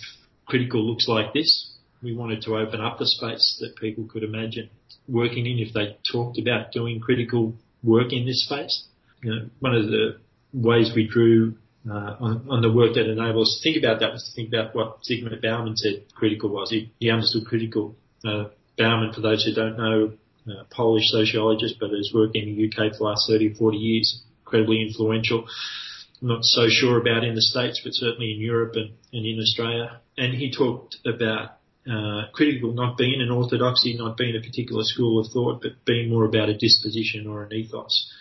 critical 0.45 0.83
looks 0.83 1.07
like 1.07 1.33
this, 1.33 1.73
we 2.01 2.15
wanted 2.15 2.41
to 2.43 2.57
open 2.57 2.81
up 2.81 2.97
the 2.97 3.05
space 3.05 3.57
that 3.61 3.75
people 3.75 4.05
could 4.05 4.23
imagine 4.23 4.69
working 5.07 5.45
in 5.45 5.59
if 5.59 5.73
they 5.73 5.97
talked 6.11 6.39
about 6.39 6.71
doing 6.71 6.99
critical 6.99 7.53
work 7.83 8.11
in 8.11 8.25
this 8.25 8.45
space. 8.45 8.85
You 9.21 9.31
know, 9.31 9.49
one 9.59 9.75
of 9.75 9.87
the 9.87 10.17
ways 10.53 10.91
we 10.95 11.07
drew 11.07 11.55
uh, 11.89 12.15
on, 12.19 12.47
on, 12.49 12.61
the 12.61 12.71
work 12.71 12.93
that 12.95 13.09
enabled 13.09 13.47
us 13.47 13.59
to 13.61 13.63
think 13.63 13.83
about 13.83 13.99
that 13.99 14.11
was 14.11 14.23
to 14.23 14.35
think 14.35 14.53
about 14.53 14.75
what 14.75 14.99
Zygmunt 15.03 15.41
Bauman 15.41 15.77
said 15.77 16.05
critical 16.13 16.49
was. 16.49 16.69
He, 16.69 16.91
he 16.99 17.09
understood 17.09 17.45
critical. 17.45 17.95
Uh, 18.23 18.45
Bauman, 18.77 19.13
for 19.13 19.21
those 19.21 19.43
who 19.43 19.53
don't 19.53 19.77
know, 19.77 20.13
uh, 20.51 20.63
Polish 20.69 21.09
sociologist, 21.09 21.75
but 21.79 21.91
has 21.91 22.11
worked 22.13 22.35
in 22.35 22.45
the 22.45 22.67
UK 22.67 22.91
for 22.93 22.97
the 22.97 23.03
last 23.03 23.29
30 23.29 23.51
or 23.51 23.55
40 23.55 23.77
years, 23.77 24.21
incredibly 24.45 24.81
influential. 24.81 25.45
I'm 26.21 26.27
not 26.27 26.43
so 26.43 26.67
sure 26.67 26.99
about 26.99 27.23
in 27.23 27.35
the 27.35 27.41
States, 27.41 27.81
but 27.83 27.93
certainly 27.93 28.33
in 28.33 28.41
Europe 28.41 28.73
and, 28.75 28.91
and 29.13 29.25
in 29.25 29.39
Australia. 29.39 30.01
And 30.17 30.33
he 30.33 30.51
talked 30.51 30.97
about 31.05 31.59
uh, 31.89 32.23
critical 32.33 32.73
not 32.73 32.97
being 32.97 33.21
an 33.21 33.31
orthodoxy, 33.31 33.95
not 33.97 34.17
being 34.17 34.35
a 34.35 34.41
particular 34.41 34.83
school 34.83 35.19
of 35.19 35.31
thought, 35.31 35.61
but 35.61 35.85
being 35.85 36.09
more 36.09 36.25
about 36.25 36.49
a 36.49 36.57
disposition 36.57 37.25
or 37.25 37.43
an 37.43 37.53
ethos 37.53 38.11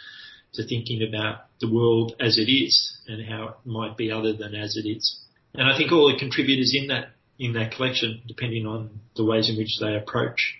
to 0.54 0.66
thinking 0.66 1.06
about 1.06 1.46
the 1.60 1.70
world 1.70 2.14
as 2.20 2.38
it 2.38 2.50
is 2.50 2.96
and 3.06 3.28
how 3.28 3.48
it 3.48 3.54
might 3.64 3.96
be 3.96 4.10
other 4.10 4.32
than 4.32 4.54
as 4.54 4.76
it 4.76 4.88
is. 4.88 5.20
And 5.54 5.68
I 5.68 5.76
think 5.76 5.92
all 5.92 6.10
the 6.12 6.18
contributors 6.18 6.72
in 6.74 6.88
that 6.88 7.10
in 7.38 7.52
that 7.52 7.72
collection, 7.72 8.20
depending 8.26 8.66
on 8.66 9.00
the 9.14 9.24
ways 9.24 9.48
in 9.48 9.56
which 9.56 9.78
they 9.80 9.94
approach, 9.94 10.56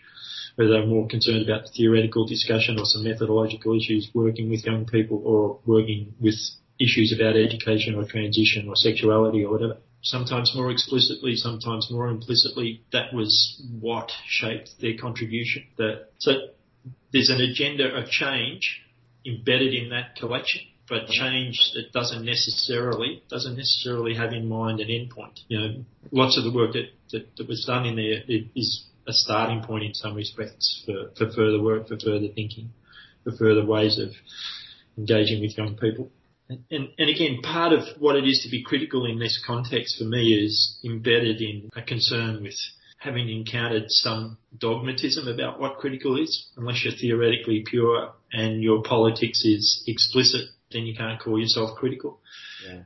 whether 0.58 0.72
they're 0.72 0.86
more 0.86 1.06
concerned 1.06 1.48
about 1.48 1.62
the 1.62 1.70
theoretical 1.70 2.26
discussion 2.26 2.80
or 2.80 2.84
some 2.84 3.04
methodological 3.04 3.78
issues, 3.78 4.10
working 4.12 4.50
with 4.50 4.66
young 4.66 4.84
people 4.84 5.22
or 5.24 5.60
working 5.64 6.12
with 6.20 6.34
issues 6.80 7.14
about 7.16 7.36
education 7.36 7.94
or 7.94 8.04
transition 8.04 8.68
or 8.68 8.74
sexuality 8.74 9.44
or 9.44 9.52
whatever. 9.52 9.76
Sometimes 10.02 10.52
more 10.56 10.72
explicitly, 10.72 11.36
sometimes 11.36 11.88
more 11.92 12.08
implicitly, 12.08 12.82
that 12.90 13.14
was 13.14 13.62
what 13.78 14.10
shaped 14.26 14.70
their 14.80 14.96
contribution. 15.00 15.62
That, 15.76 16.08
so 16.18 16.32
there's 17.12 17.30
an 17.30 17.40
agenda 17.40 17.94
of 17.94 18.08
change 18.08 18.82
embedded 19.24 19.74
in 19.74 19.90
that 19.90 20.16
collection, 20.16 20.62
but 20.88 21.02
mm-hmm. 21.02 21.12
change 21.12 21.70
that 21.74 21.92
doesn't 21.92 22.24
necessarily 22.24 23.22
doesn't 23.30 23.56
necessarily 23.56 24.16
have 24.16 24.32
in 24.32 24.48
mind 24.48 24.80
an 24.80 24.88
endpoint. 24.88 25.38
You 25.46 25.60
know, 25.60 25.84
lots 26.10 26.36
of 26.36 26.42
the 26.42 26.52
work 26.52 26.72
that, 26.72 26.88
that, 27.12 27.36
that 27.36 27.46
was 27.46 27.64
done 27.64 27.86
in 27.86 27.94
there 27.94 28.22
is 28.56 28.88
a 29.08 29.12
starting 29.12 29.62
point 29.62 29.84
in 29.84 29.94
some 29.94 30.14
respects 30.14 30.84
for, 30.84 31.10
for 31.16 31.32
further 31.32 31.62
work, 31.62 31.88
for 31.88 31.98
further 31.98 32.28
thinking, 32.34 32.70
for 33.24 33.32
further 33.32 33.64
ways 33.64 33.98
of 33.98 34.10
engaging 34.98 35.40
with 35.40 35.56
young 35.56 35.76
people. 35.76 36.10
And, 36.50 36.64
and, 36.70 36.88
and, 36.98 37.10
again, 37.10 37.40
part 37.42 37.72
of 37.72 37.82
what 37.98 38.16
it 38.16 38.24
is 38.24 38.42
to 38.44 38.50
be 38.50 38.62
critical 38.62 39.04
in 39.06 39.18
this 39.18 39.42
context 39.46 39.98
for 39.98 40.04
me 40.04 40.32
is 40.32 40.78
embedded 40.84 41.40
in 41.40 41.68
a 41.76 41.82
concern 41.82 42.42
with 42.42 42.54
having 42.98 43.28
encountered 43.28 43.84
some 43.88 44.38
dogmatism 44.56 45.28
about 45.28 45.60
what 45.60 45.78
critical 45.78 46.20
is. 46.20 46.48
Unless 46.56 46.84
you're 46.84 46.94
theoretically 46.94 47.64
pure 47.66 48.12
and 48.32 48.62
your 48.62 48.82
politics 48.82 49.44
is 49.44 49.84
explicit, 49.86 50.48
then 50.72 50.82
you 50.82 50.94
can't 50.94 51.20
call 51.20 51.38
yourself 51.38 51.76
critical. 51.76 52.20
Yeah. 52.66 52.82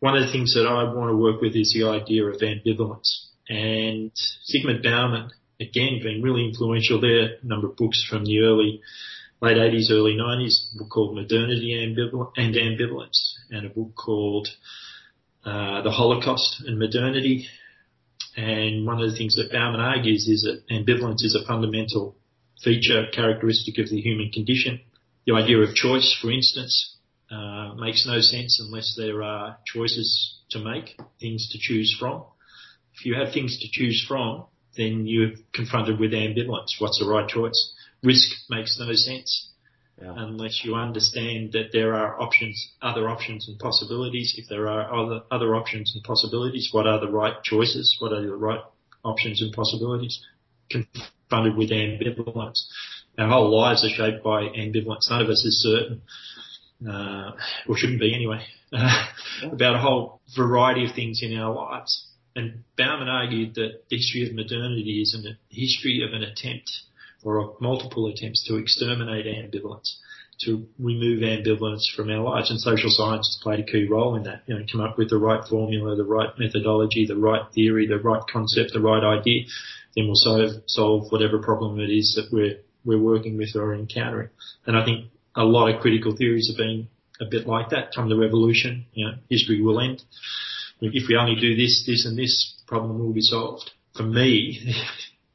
One 0.00 0.16
of 0.16 0.24
the 0.24 0.32
things 0.32 0.54
that 0.54 0.66
I 0.66 0.84
want 0.94 1.10
to 1.10 1.16
work 1.16 1.40
with 1.40 1.54
is 1.54 1.74
the 1.74 1.88
idea 1.88 2.24
of 2.24 2.36
ambivalence. 2.36 3.26
And 3.48 4.12
Zygmunt 4.48 4.82
Bauman, 4.82 5.30
again, 5.60 6.00
being 6.02 6.22
really 6.22 6.46
influential 6.46 7.00
there, 7.00 7.36
a 7.42 7.46
number 7.46 7.68
of 7.68 7.76
books 7.76 8.06
from 8.08 8.24
the 8.24 8.40
early, 8.40 8.80
late 9.40 9.56
80s, 9.56 9.90
early 9.90 10.16
90s, 10.16 10.74
a 10.74 10.78
book 10.78 10.90
called 10.90 11.14
Modernity 11.14 11.72
and 11.82 11.96
Ambivalence, 12.54 13.34
and 13.50 13.66
a 13.66 13.70
book 13.70 13.94
called 13.94 14.48
uh, 15.44 15.82
The 15.82 15.90
Holocaust 15.90 16.62
and 16.66 16.78
Modernity, 16.78 17.46
and 18.36 18.86
one 18.86 19.02
of 19.02 19.10
the 19.10 19.16
things 19.16 19.36
that 19.36 19.52
Bauman 19.52 19.80
argues 19.80 20.28
is 20.28 20.42
that 20.42 20.62
ambivalence 20.72 21.24
is 21.24 21.34
a 21.34 21.46
fundamental 21.46 22.16
feature, 22.62 23.06
characteristic 23.12 23.78
of 23.78 23.90
the 23.90 24.00
human 24.00 24.30
condition. 24.30 24.80
The 25.26 25.34
idea 25.34 25.58
of 25.58 25.74
choice, 25.74 26.16
for 26.20 26.30
instance, 26.30 26.96
uh, 27.30 27.74
makes 27.74 28.06
no 28.06 28.20
sense 28.20 28.60
unless 28.64 28.94
there 28.96 29.22
are 29.22 29.58
choices 29.66 30.38
to 30.50 30.58
make, 30.58 30.96
things 31.20 31.48
to 31.52 31.58
choose 31.60 31.94
from. 31.98 32.24
If 32.94 33.04
you 33.04 33.14
have 33.14 33.32
things 33.32 33.58
to 33.60 33.68
choose 33.70 34.04
from, 34.06 34.44
then 34.76 35.06
you're 35.06 35.32
confronted 35.52 35.98
with 35.98 36.12
ambivalence. 36.12 36.78
What's 36.78 36.98
the 36.98 37.08
right 37.08 37.28
choice? 37.28 37.74
Risk 38.02 38.30
makes 38.48 38.78
no 38.78 38.92
sense 38.92 39.50
yeah. 40.00 40.14
unless 40.16 40.62
you 40.64 40.74
understand 40.74 41.52
that 41.52 41.70
there 41.72 41.94
are 41.94 42.20
options, 42.20 42.72
other 42.80 43.08
options 43.08 43.48
and 43.48 43.58
possibilities. 43.58 44.34
If 44.36 44.48
there 44.48 44.68
are 44.68 44.92
other, 44.94 45.20
other 45.30 45.54
options 45.54 45.92
and 45.94 46.02
possibilities, 46.02 46.70
what 46.72 46.86
are 46.86 47.00
the 47.00 47.10
right 47.10 47.34
choices? 47.42 47.96
What 48.00 48.12
are 48.12 48.22
the 48.22 48.34
right 48.34 48.60
options 49.04 49.42
and 49.42 49.52
possibilities? 49.52 50.24
Confronted 50.70 51.56
with 51.56 51.70
ambivalence. 51.70 52.64
Our 53.18 53.28
whole 53.28 53.56
lives 53.56 53.84
are 53.84 53.90
shaped 53.90 54.24
by 54.24 54.42
ambivalence. 54.42 55.10
None 55.10 55.22
of 55.22 55.28
us 55.28 55.44
is 55.44 55.62
certain, 55.62 56.02
uh, 56.88 57.32
or 57.68 57.76
shouldn't 57.76 58.00
be 58.00 58.14
anyway, 58.14 58.42
about 58.72 59.74
a 59.74 59.78
whole 59.78 60.20
variety 60.36 60.86
of 60.86 60.94
things 60.94 61.20
in 61.22 61.36
our 61.36 61.54
lives. 61.54 62.06
And 62.36 62.64
Bauman 62.76 63.08
argued 63.08 63.54
that 63.54 63.88
the 63.88 63.96
history 63.96 64.28
of 64.28 64.34
modernity 64.34 65.00
is 65.02 65.14
a 65.14 65.36
history 65.54 66.02
of 66.06 66.12
an 66.12 66.22
attempt 66.22 66.70
or 67.22 67.38
of 67.38 67.60
multiple 67.60 68.06
attempts 68.06 68.46
to 68.46 68.56
exterminate 68.56 69.26
ambivalence, 69.26 69.96
to 70.42 70.66
remove 70.78 71.22
ambivalence 71.22 71.82
from 71.94 72.08
our 72.10 72.22
lives. 72.22 72.50
And 72.50 72.60
social 72.60 72.88
science 72.90 73.26
has 73.26 73.42
played 73.42 73.60
a 73.60 73.64
key 73.64 73.86
role 73.90 74.14
in 74.16 74.22
that. 74.24 74.42
You 74.46 74.58
know, 74.58 74.64
come 74.70 74.80
up 74.80 74.96
with 74.96 75.10
the 75.10 75.18
right 75.18 75.46
formula, 75.48 75.96
the 75.96 76.04
right 76.04 76.30
methodology, 76.38 77.04
the 77.06 77.16
right 77.16 77.42
theory, 77.52 77.86
the 77.86 77.98
right 77.98 78.22
concept, 78.32 78.72
the 78.72 78.80
right 78.80 79.02
idea, 79.02 79.44
then 79.96 80.06
we'll 80.06 80.14
solve, 80.14 80.62
solve 80.66 81.10
whatever 81.10 81.38
problem 81.40 81.80
it 81.80 81.90
is 81.90 82.14
that 82.16 82.34
we're, 82.34 82.60
we're 82.84 83.02
working 83.02 83.36
with 83.36 83.56
or 83.56 83.74
encountering. 83.74 84.30
And 84.66 84.76
I 84.76 84.84
think 84.84 85.10
a 85.34 85.44
lot 85.44 85.74
of 85.74 85.80
critical 85.80 86.16
theories 86.16 86.48
have 86.48 86.56
been 86.56 86.88
a 87.20 87.24
bit 87.24 87.46
like 87.46 87.70
that. 87.70 87.92
Come 87.94 88.08
the 88.08 88.16
revolution, 88.16 88.86
you 88.92 89.06
know, 89.06 89.14
history 89.28 89.60
will 89.60 89.80
end. 89.80 90.02
If 90.80 91.08
we 91.08 91.16
only 91.16 91.38
do 91.40 91.56
this, 91.56 91.84
this 91.86 92.06
and 92.06 92.18
this, 92.18 92.60
problem 92.66 92.98
will 93.00 93.12
be 93.12 93.20
solved. 93.20 93.70
For 93.96 94.04
me, 94.04 94.60
yeah. 94.64 94.84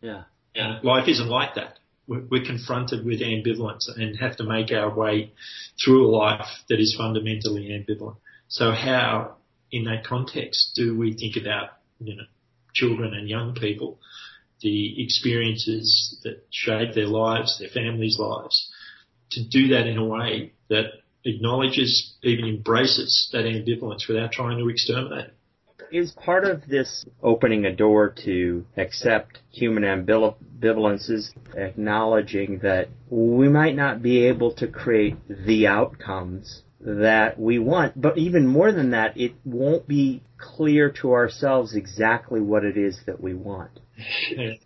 Yeah. 0.01 0.23
Uh, 0.55 0.79
life 0.83 1.09
isn't 1.09 1.27
like 1.27 1.55
that. 1.55 1.79
We're, 2.07 2.23
we're 2.31 2.45
confronted 2.45 3.05
with 3.05 3.19
ambivalence 3.19 3.89
and 3.93 4.17
have 4.17 4.37
to 4.37 4.45
make 4.45 4.71
our 4.71 4.89
way 4.89 5.33
through 5.83 6.07
a 6.07 6.15
life 6.15 6.47
that 6.69 6.79
is 6.79 6.95
fundamentally 6.97 7.67
ambivalent. 7.67 8.15
So 8.47 8.71
how, 8.71 9.35
in 9.69 9.83
that 9.83 10.05
context, 10.05 10.71
do 10.77 10.97
we 10.97 11.13
think 11.13 11.35
about, 11.35 11.71
you 11.99 12.15
know, 12.15 12.23
children 12.73 13.13
and 13.13 13.27
young 13.27 13.53
people, 13.53 13.99
the 14.61 15.03
experiences 15.03 16.21
that 16.23 16.45
shape 16.51 16.95
their 16.95 17.07
lives, 17.07 17.59
their 17.59 17.67
families' 17.67 18.17
lives, 18.17 18.71
to 19.31 19.43
do 19.43 19.67
that 19.69 19.87
in 19.87 19.97
a 19.97 20.05
way 20.05 20.53
that 20.69 20.85
acknowledges, 21.25 22.15
even 22.23 22.45
embraces 22.45 23.29
that 23.33 23.45
ambivalence 23.45 24.07
without 24.07 24.31
trying 24.31 24.57
to 24.59 24.69
exterminate 24.69 25.25
it. 25.25 25.33
Is 25.91 26.11
part 26.11 26.45
of 26.45 26.67
this 26.67 27.05
opening 27.21 27.65
a 27.65 27.75
door 27.75 28.13
to 28.25 28.65
accept 28.75 29.39
human 29.51 29.83
ambivalences, 29.83 31.29
acknowledging 31.55 32.59
that 32.63 32.89
we 33.09 33.49
might 33.49 33.75
not 33.75 34.01
be 34.01 34.25
able 34.25 34.53
to 34.55 34.67
create 34.67 35.15
the 35.27 35.67
outcomes 35.67 36.63
that 36.79 37.39
we 37.39 37.59
want, 37.59 37.99
but 37.99 38.17
even 38.17 38.47
more 38.47 38.71
than 38.71 38.91
that, 38.91 39.17
it 39.17 39.33
won't 39.43 39.87
be 39.87 40.23
clear 40.37 40.91
to 41.01 41.13
ourselves 41.13 41.75
exactly 41.75 42.41
what 42.41 42.63
it 42.63 42.77
is 42.77 42.99
that 43.05 43.21
we 43.21 43.33
want. 43.33 43.79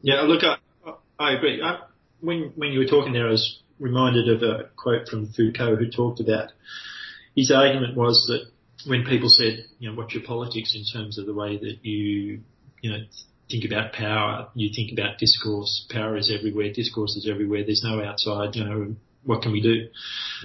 Yeah, 0.01 0.21
look, 0.21 0.43
I, 0.43 0.93
I 1.17 1.33
agree. 1.33 1.61
I, 1.61 1.79
when 2.21 2.53
when 2.55 2.71
you 2.71 2.79
were 2.79 2.85
talking 2.85 3.13
there, 3.13 3.27
I 3.27 3.31
was 3.31 3.61
reminded 3.79 4.29
of 4.29 4.43
a 4.43 4.69
quote 4.75 5.07
from 5.07 5.31
Foucault 5.33 5.77
who 5.77 5.89
talked 5.89 6.19
about 6.19 6.51
his 7.36 7.51
argument 7.51 7.95
was 7.95 8.25
that 8.27 8.50
when 8.89 9.05
people 9.05 9.29
said, 9.29 9.65
you 9.79 9.89
know, 9.89 9.95
what's 9.95 10.13
your 10.13 10.24
politics 10.24 10.75
in 10.75 10.83
terms 10.91 11.17
of 11.17 11.25
the 11.25 11.33
way 11.33 11.57
that 11.57 11.77
you, 11.83 12.41
you 12.81 12.91
know, 12.91 13.00
think 13.50 13.65
about 13.65 13.93
power, 13.93 14.50
you 14.53 14.69
think 14.74 14.91
about 14.91 15.17
discourse. 15.17 15.88
Power 15.89 16.17
is 16.17 16.31
everywhere, 16.36 16.71
discourse 16.71 17.15
is 17.15 17.27
everywhere. 17.29 17.63
There's 17.63 17.83
no 17.83 18.03
outside. 18.03 18.55
You 18.55 18.63
know, 18.63 18.95
what 19.24 19.41
can 19.41 19.51
we 19.51 19.62
do? 19.62 19.88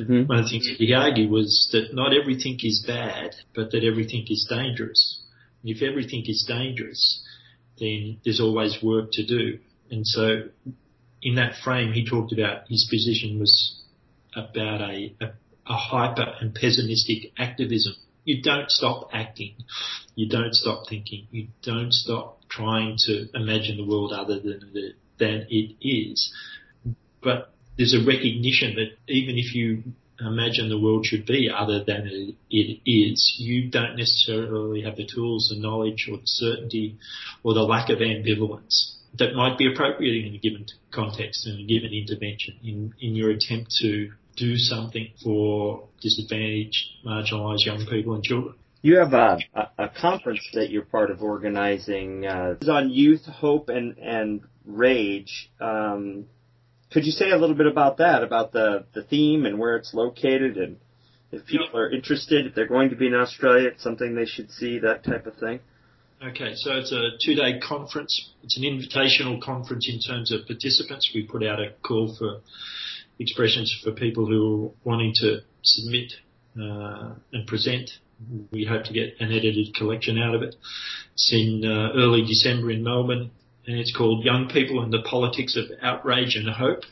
Mm-hmm. 0.01 0.27
One 0.27 0.39
of 0.39 0.45
the 0.45 0.51
things 0.51 0.69
he 0.79 0.95
argued 0.95 1.31
was 1.31 1.69
that 1.73 1.95
not 1.95 2.13
everything 2.15 2.59
is 2.63 2.85
bad, 2.87 3.35
but 3.55 3.71
that 3.73 3.85
everything 3.85 4.25
is 4.29 4.47
dangerous. 4.49 5.23
And 5.63 5.75
if 5.75 5.83
everything 5.83 6.25
is 6.27 6.45
dangerous, 6.49 7.23
then 7.79 8.19
there's 8.25 8.41
always 8.41 8.79
work 8.83 9.11
to 9.13 9.25
do. 9.25 9.59
And 9.91 10.07
so, 10.07 10.49
in 11.25 11.35
that 11.37 11.57
frame, 11.65 11.93
he 11.93 12.09
talked 12.09 12.33
about 12.33 12.69
his 12.69 12.87
position 12.89 13.41
was 13.41 13.81
about 14.37 14.81
a, 14.81 15.13
a, 15.21 15.27
a 15.67 15.77
hyper 15.77 16.35
and 16.41 16.55
pessimistic 16.55 17.33
activism 17.37 17.95
you 18.25 18.43
don't 18.43 18.71
stop 18.71 19.11
acting. 19.13 19.55
You 20.15 20.29
don't 20.29 20.55
stop 20.55 20.89
thinking. 20.89 21.29
You 21.31 21.49
don't 21.63 21.93
stop 21.93 22.41
trying 22.49 22.97
to 23.07 23.29
imagine 23.35 23.77
the 23.77 23.87
world 23.87 24.13
other 24.13 24.41
than 24.41 24.71
it, 24.75 24.97
than 25.19 25.47
it 25.51 25.77
is. 25.87 26.33
But 27.23 27.53
there's 27.77 27.95
a 27.95 28.05
recognition 28.05 28.77
that 28.77 29.13
even 29.13 29.37
if 29.37 29.55
you 29.55 29.83
imagine 30.21 30.69
the 30.69 30.81
world 30.81 31.05
should 31.07 31.27
be 31.27 31.51
other 31.55 31.85
than 31.85 32.07
it, 32.07 32.35
it 32.51 32.81
is, 32.91 33.37
you 33.39 33.71
don't 33.71 33.97
necessarily 33.97 34.83
have 34.83 34.97
the 34.97 35.07
tools, 35.07 35.53
the 35.55 35.61
knowledge, 35.61 36.09
or 36.11 36.17
the 36.17 36.27
certainty, 36.27 36.97
or 37.43 37.53
the 37.53 37.63
lack 37.63 37.91
of 37.91 37.99
ambivalence 37.99 38.95
that 39.19 39.35
might 39.35 39.59
be 39.59 39.73
appropriate 39.73 40.27
in 40.27 40.35
a 40.35 40.39
given 40.39 40.67
context 40.93 41.47
and 41.47 41.61
a 41.61 41.67
given 41.67 41.93
intervention 41.93 42.59
in, 42.63 42.95
in 43.01 43.15
your 43.15 43.31
attempt 43.31 43.71
to 43.81 44.11
do 44.37 44.57
something 44.57 45.09
for 45.23 45.89
disadvantaged, 46.01 46.85
marginalised 47.07 47.65
young 47.65 47.87
people 47.87 48.15
and 48.15 48.25
children. 48.25 48.55
You 48.83 48.99
have 48.99 49.15
a, 49.15 49.39
a, 49.55 49.85
a 49.85 49.89
conference 49.89 50.47
that 50.55 50.71
you're 50.71 50.85
part 50.85 51.11
of 51.11 51.23
organizing. 51.23 52.27
Uh, 52.27 52.57
it's 52.61 52.69
on 52.69 52.91
youth, 52.91 53.25
hope, 53.25 53.69
and 53.71 53.97
and 53.97 54.43
rage. 54.67 55.51
Um, 55.61 56.27
could 56.93 57.07
you 57.07 57.13
say 57.13 57.31
a 57.31 57.37
little 57.37 57.57
bit 57.57 57.67
about 57.67 57.99
that, 57.99 58.23
about 58.23 58.53
the 58.53 58.85
the 58.93 59.03
theme 59.03 59.47
and 59.47 59.59
where 59.59 59.77
it's 59.77 59.95
located, 59.95 60.59
and 60.59 60.77
if 61.33 61.47
people 61.47 61.79
are 61.81 61.91
interested, 61.91 62.47
if 62.47 62.55
they're 62.55 62.69
going 62.69 62.91
to 62.91 62.97
be 62.97 63.07
in 63.07 63.15
Australia, 63.15 63.69
it's 63.69 63.83
something 63.83 64.15
they 64.15 64.27
should 64.27 64.51
see, 64.51 64.81
that 64.81 65.03
type 65.03 65.27
of 65.27 65.37
thing. 65.37 65.61
Okay, 66.27 66.55
so 66.55 66.73
it's 66.73 66.91
a 66.91 67.11
two-day 67.23 67.61
conference. 67.61 68.31
It's 68.43 68.57
an 68.57 68.63
invitational 68.63 69.43
conference 69.43 69.87
in 69.93 70.01
terms 70.01 70.33
of 70.33 70.47
participants. 70.47 71.11
We 71.15 71.27
put 71.27 71.45
out 71.45 71.61
a 71.61 71.73
call 71.83 72.17
for 72.19 72.41
expressions 73.19 73.79
for 73.85 73.93
people 73.93 74.25
who 74.27 74.67
are 74.67 74.71
wanting 74.85 75.13
to 75.17 75.41
submit 75.63 76.15
uh, 76.59 77.15
and 77.33 77.47
present. 77.47 77.91
We 78.53 78.65
hope 78.65 78.85
to 78.85 78.93
get 78.95 79.17
an 79.21 79.33
edited 79.33 79.75
collection 79.75 80.19
out 80.19 80.35
of 80.35 80.43
it. 80.43 80.55
It's 81.13 81.31
in 81.31 81.63
uh, 81.63 81.91
early 81.95 82.25
December 82.25 82.71
in 82.71 82.83
Melbourne, 82.83 83.31
and 83.67 83.79
it's 83.79 83.95
called 83.95 84.25
Young 84.25 84.49
People 84.49 84.83
and 84.83 84.91
the 84.91 85.03
Politics 85.03 85.59
of 85.59 85.65
Outrage 85.83 86.37
and 86.37 86.49
Hope. 86.49 86.85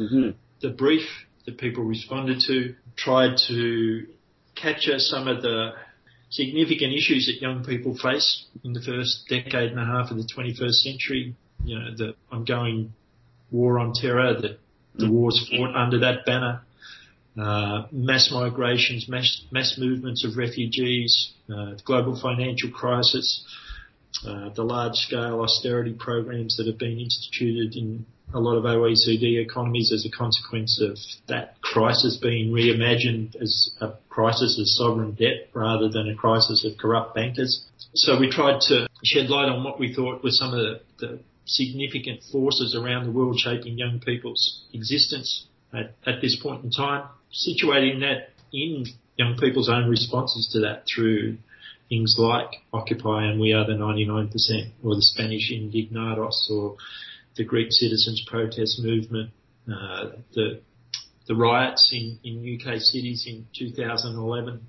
Mm-hmm. 0.00 0.30
The 0.62 0.70
brief 0.70 1.06
that 1.44 1.58
people 1.58 1.84
responded 1.84 2.40
to 2.46 2.74
tried 2.96 3.36
to 3.48 4.06
capture 4.54 4.98
some 4.98 5.28
of 5.28 5.42
the 5.42 5.72
significant 6.30 6.92
issues 6.92 7.26
that 7.26 7.40
young 7.40 7.64
people 7.64 7.96
face 7.96 8.44
in 8.64 8.72
the 8.72 8.80
first 8.80 9.26
decade 9.28 9.70
and 9.70 9.80
a 9.80 9.84
half 9.84 10.10
of 10.10 10.16
the 10.16 10.28
21st 10.36 10.70
century. 10.70 11.34
You 11.64 11.78
know, 11.78 11.96
the 11.96 12.14
ongoing 12.30 12.92
war 13.50 13.78
on 13.78 13.92
terror, 13.94 14.34
the 14.34 14.58
the 14.98 15.10
wars 15.10 15.48
fought 15.50 15.74
under 15.74 16.00
that 16.00 16.26
banner. 16.26 16.62
Uh, 17.40 17.86
mass 17.92 18.30
migrations, 18.32 19.08
mass, 19.08 19.44
mass 19.52 19.76
movements 19.78 20.24
of 20.24 20.36
refugees, 20.36 21.32
uh, 21.48 21.76
the 21.76 21.82
global 21.84 22.20
financial 22.20 22.68
crisis, 22.70 23.44
uh, 24.26 24.50
the 24.50 24.64
large-scale 24.64 25.40
austerity 25.40 25.92
programs 25.92 26.56
that 26.56 26.66
have 26.66 26.78
been 26.78 26.98
instituted 26.98 27.76
in 27.76 28.04
a 28.34 28.40
lot 28.40 28.56
of 28.56 28.64
OECD 28.64 29.40
economies 29.40 29.92
as 29.92 30.04
a 30.04 30.10
consequence 30.10 30.80
of 30.82 30.98
that 31.28 31.60
crisis 31.62 32.18
being 32.20 32.52
reimagined 32.52 33.40
as 33.40 33.70
a 33.80 33.92
crisis 34.08 34.58
of 34.58 34.66
sovereign 34.66 35.12
debt 35.12 35.48
rather 35.54 35.88
than 35.88 36.08
a 36.08 36.14
crisis 36.14 36.64
of 36.64 36.76
corrupt 36.76 37.14
bankers. 37.14 37.64
So 37.94 38.18
we 38.18 38.30
tried 38.30 38.60
to 38.62 38.86
shed 39.02 39.30
light 39.30 39.48
on 39.48 39.64
what 39.64 39.80
we 39.80 39.94
thought 39.94 40.22
were 40.22 40.30
some 40.30 40.52
of 40.52 40.58
the, 40.58 40.80
the 40.98 41.20
significant 41.46 42.22
forces 42.30 42.74
around 42.74 43.06
the 43.06 43.12
world 43.12 43.38
shaping 43.38 43.78
young 43.78 44.00
people's 44.00 44.64
existence 44.74 45.46
at, 45.72 45.94
at 46.06 46.20
this 46.20 46.36
point 46.36 46.64
in 46.64 46.70
time, 46.70 47.08
situating 47.32 48.00
that 48.00 48.30
in 48.52 48.84
young 49.16 49.36
people's 49.38 49.68
own 49.68 49.88
responses 49.88 50.48
to 50.52 50.60
that 50.60 50.84
through 50.86 51.38
things 51.88 52.16
like 52.18 52.48
Occupy 52.72 53.24
and 53.24 53.40
We 53.40 53.52
Are 53.52 53.66
the 53.66 53.72
99% 53.72 54.32
or 54.82 54.94
the 54.94 55.02
Spanish 55.02 55.50
Indignados 55.50 56.50
or 56.50 56.76
the 57.36 57.44
Greek 57.44 57.68
citizens 57.70 58.24
protest 58.26 58.80
movement, 58.82 59.30
uh, 59.66 60.10
the 60.34 60.60
the 61.28 61.36
riots 61.36 61.92
in, 61.92 62.18
in 62.24 62.58
UK 62.58 62.80
cities 62.80 63.26
in 63.28 63.46
2011. 63.56 64.66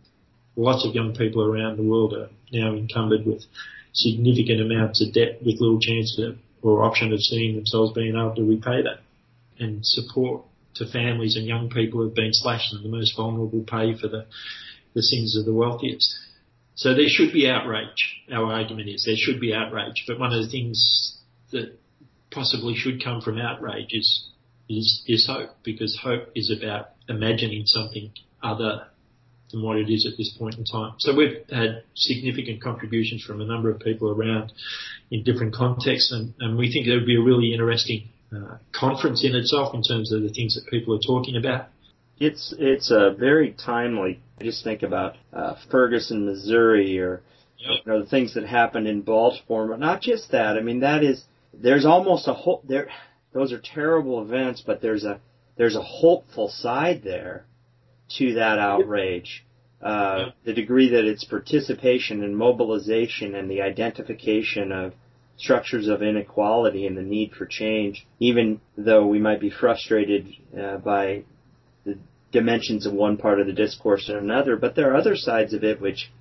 Lots 0.57 0.85
of 0.85 0.93
young 0.93 1.15
people 1.15 1.41
around 1.41 1.77
the 1.77 1.83
world 1.83 2.13
are 2.13 2.29
now 2.51 2.73
encumbered 2.73 3.25
with 3.25 3.45
significant 3.93 4.61
amounts 4.61 5.01
of 5.01 5.13
debt 5.13 5.39
with 5.41 5.61
little 5.61 5.79
chance 5.79 6.19
of 6.19 6.37
or 6.61 6.83
option 6.83 7.13
of 7.13 7.21
seeing 7.21 7.55
themselves 7.55 7.93
being 7.93 8.15
able 8.15 8.35
to 8.35 8.43
repay 8.43 8.81
that. 8.83 8.99
And 9.57 9.79
support 9.81 10.43
to 10.75 10.85
families 10.91 11.37
and 11.37 11.45
young 11.45 11.69
people 11.69 12.01
who've 12.01 12.13
been 12.13 12.33
slashed 12.33 12.73
and 12.73 12.83
the 12.83 12.89
most 12.89 13.15
vulnerable 13.15 13.63
pay 13.65 13.97
for 13.97 14.09
the, 14.09 14.25
the 14.93 15.01
sins 15.01 15.37
of 15.37 15.45
the 15.45 15.53
wealthiest. 15.53 16.13
So 16.79 16.95
there 16.95 17.09
should 17.09 17.33
be 17.33 17.45
outrage. 17.49 18.21
Our 18.31 18.53
argument 18.53 18.87
is 18.87 19.03
there 19.05 19.17
should 19.17 19.41
be 19.41 19.53
outrage, 19.53 20.05
but 20.07 20.17
one 20.17 20.31
of 20.31 20.41
the 20.41 20.49
things 20.49 21.17
that 21.51 21.77
possibly 22.31 22.73
should 22.73 23.03
come 23.03 23.19
from 23.19 23.37
outrage 23.37 23.89
is 23.91 24.29
is, 24.69 25.03
is 25.05 25.27
hope, 25.27 25.49
because 25.63 25.99
hope 26.01 26.29
is 26.35 26.49
about 26.57 26.91
imagining 27.09 27.65
something 27.65 28.13
other 28.41 28.87
than 29.51 29.61
what 29.61 29.75
it 29.75 29.89
is 29.89 30.05
at 30.05 30.15
this 30.17 30.33
point 30.39 30.55
in 30.57 30.63
time. 30.63 30.93
So 30.99 31.13
we've 31.13 31.43
had 31.49 31.83
significant 31.95 32.63
contributions 32.63 33.25
from 33.25 33.41
a 33.41 33.45
number 33.45 33.69
of 33.69 33.81
people 33.81 34.09
around 34.11 34.53
in 35.11 35.23
different 35.23 35.53
contexts, 35.53 36.13
and, 36.13 36.33
and 36.39 36.57
we 36.57 36.71
think 36.71 36.87
it 36.87 36.93
would 36.93 37.05
be 37.05 37.17
a 37.17 37.21
really 37.21 37.51
interesting 37.51 38.07
uh, 38.33 38.57
conference 38.71 39.25
in 39.25 39.35
itself 39.35 39.73
in 39.73 39.83
terms 39.83 40.13
of 40.13 40.21
the 40.21 40.29
things 40.29 40.55
that 40.55 40.65
people 40.69 40.95
are 40.95 41.05
talking 41.05 41.35
about. 41.35 41.67
It's 42.19 42.53
it's 42.57 42.91
a 42.91 43.11
very 43.17 43.53
timely. 43.53 44.21
I 44.39 44.43
just 44.43 44.63
think 44.63 44.83
about 44.83 45.15
uh, 45.33 45.55
Ferguson, 45.71 46.25
Missouri, 46.25 46.99
or 46.99 47.21
yep. 47.57 47.81
you 47.85 47.91
know 47.91 48.03
the 48.03 48.09
things 48.09 48.33
that 48.33 48.45
happened 48.45 48.87
in 48.87 49.01
Baltimore, 49.01 49.67
but 49.67 49.79
not 49.79 50.01
just 50.01 50.31
that. 50.31 50.57
I 50.57 50.61
mean, 50.61 50.81
that 50.81 51.03
is 51.03 51.23
there's 51.53 51.85
almost 51.85 52.27
a 52.27 52.33
whole 52.33 52.61
there. 52.67 52.89
Those 53.33 53.53
are 53.53 53.59
terrible 53.59 54.21
events, 54.21 54.63
but 54.65 54.81
there's 54.81 55.05
a 55.05 55.19
there's 55.57 55.75
a 55.75 55.81
hopeful 55.81 56.49
side 56.49 57.03
there 57.03 57.45
to 58.17 58.33
that 58.35 58.59
outrage. 58.59 59.45
Uh, 59.81 60.31
the 60.43 60.53
degree 60.53 60.89
that 60.89 61.05
its 61.05 61.23
participation 61.23 62.21
and 62.21 62.35
mobilization 62.35 63.33
and 63.33 63.49
the 63.49 63.61
identification 63.61 64.73
of 64.73 64.93
structures 65.37 65.87
of 65.87 66.01
inequality 66.01 66.85
and 66.85 66.97
the 66.97 67.01
need 67.01 67.31
for 67.31 67.45
change, 67.45 68.05
even 68.19 68.59
though 68.77 69.07
we 69.07 69.19
might 69.19 69.39
be 69.39 69.49
frustrated 69.49 70.27
uh, 70.59 70.77
by 70.77 71.23
dimensions 72.31 72.85
of 72.85 72.93
one 72.93 73.17
part 73.17 73.39
of 73.39 73.47
the 73.47 73.53
discourse 73.53 74.07
and 74.09 74.17
another, 74.17 74.55
but 74.55 74.75
there 74.75 74.91
are 74.91 74.97
other 74.97 75.15
sides 75.15 75.53
of 75.53 75.63
it 75.63 75.81
which 75.81 76.11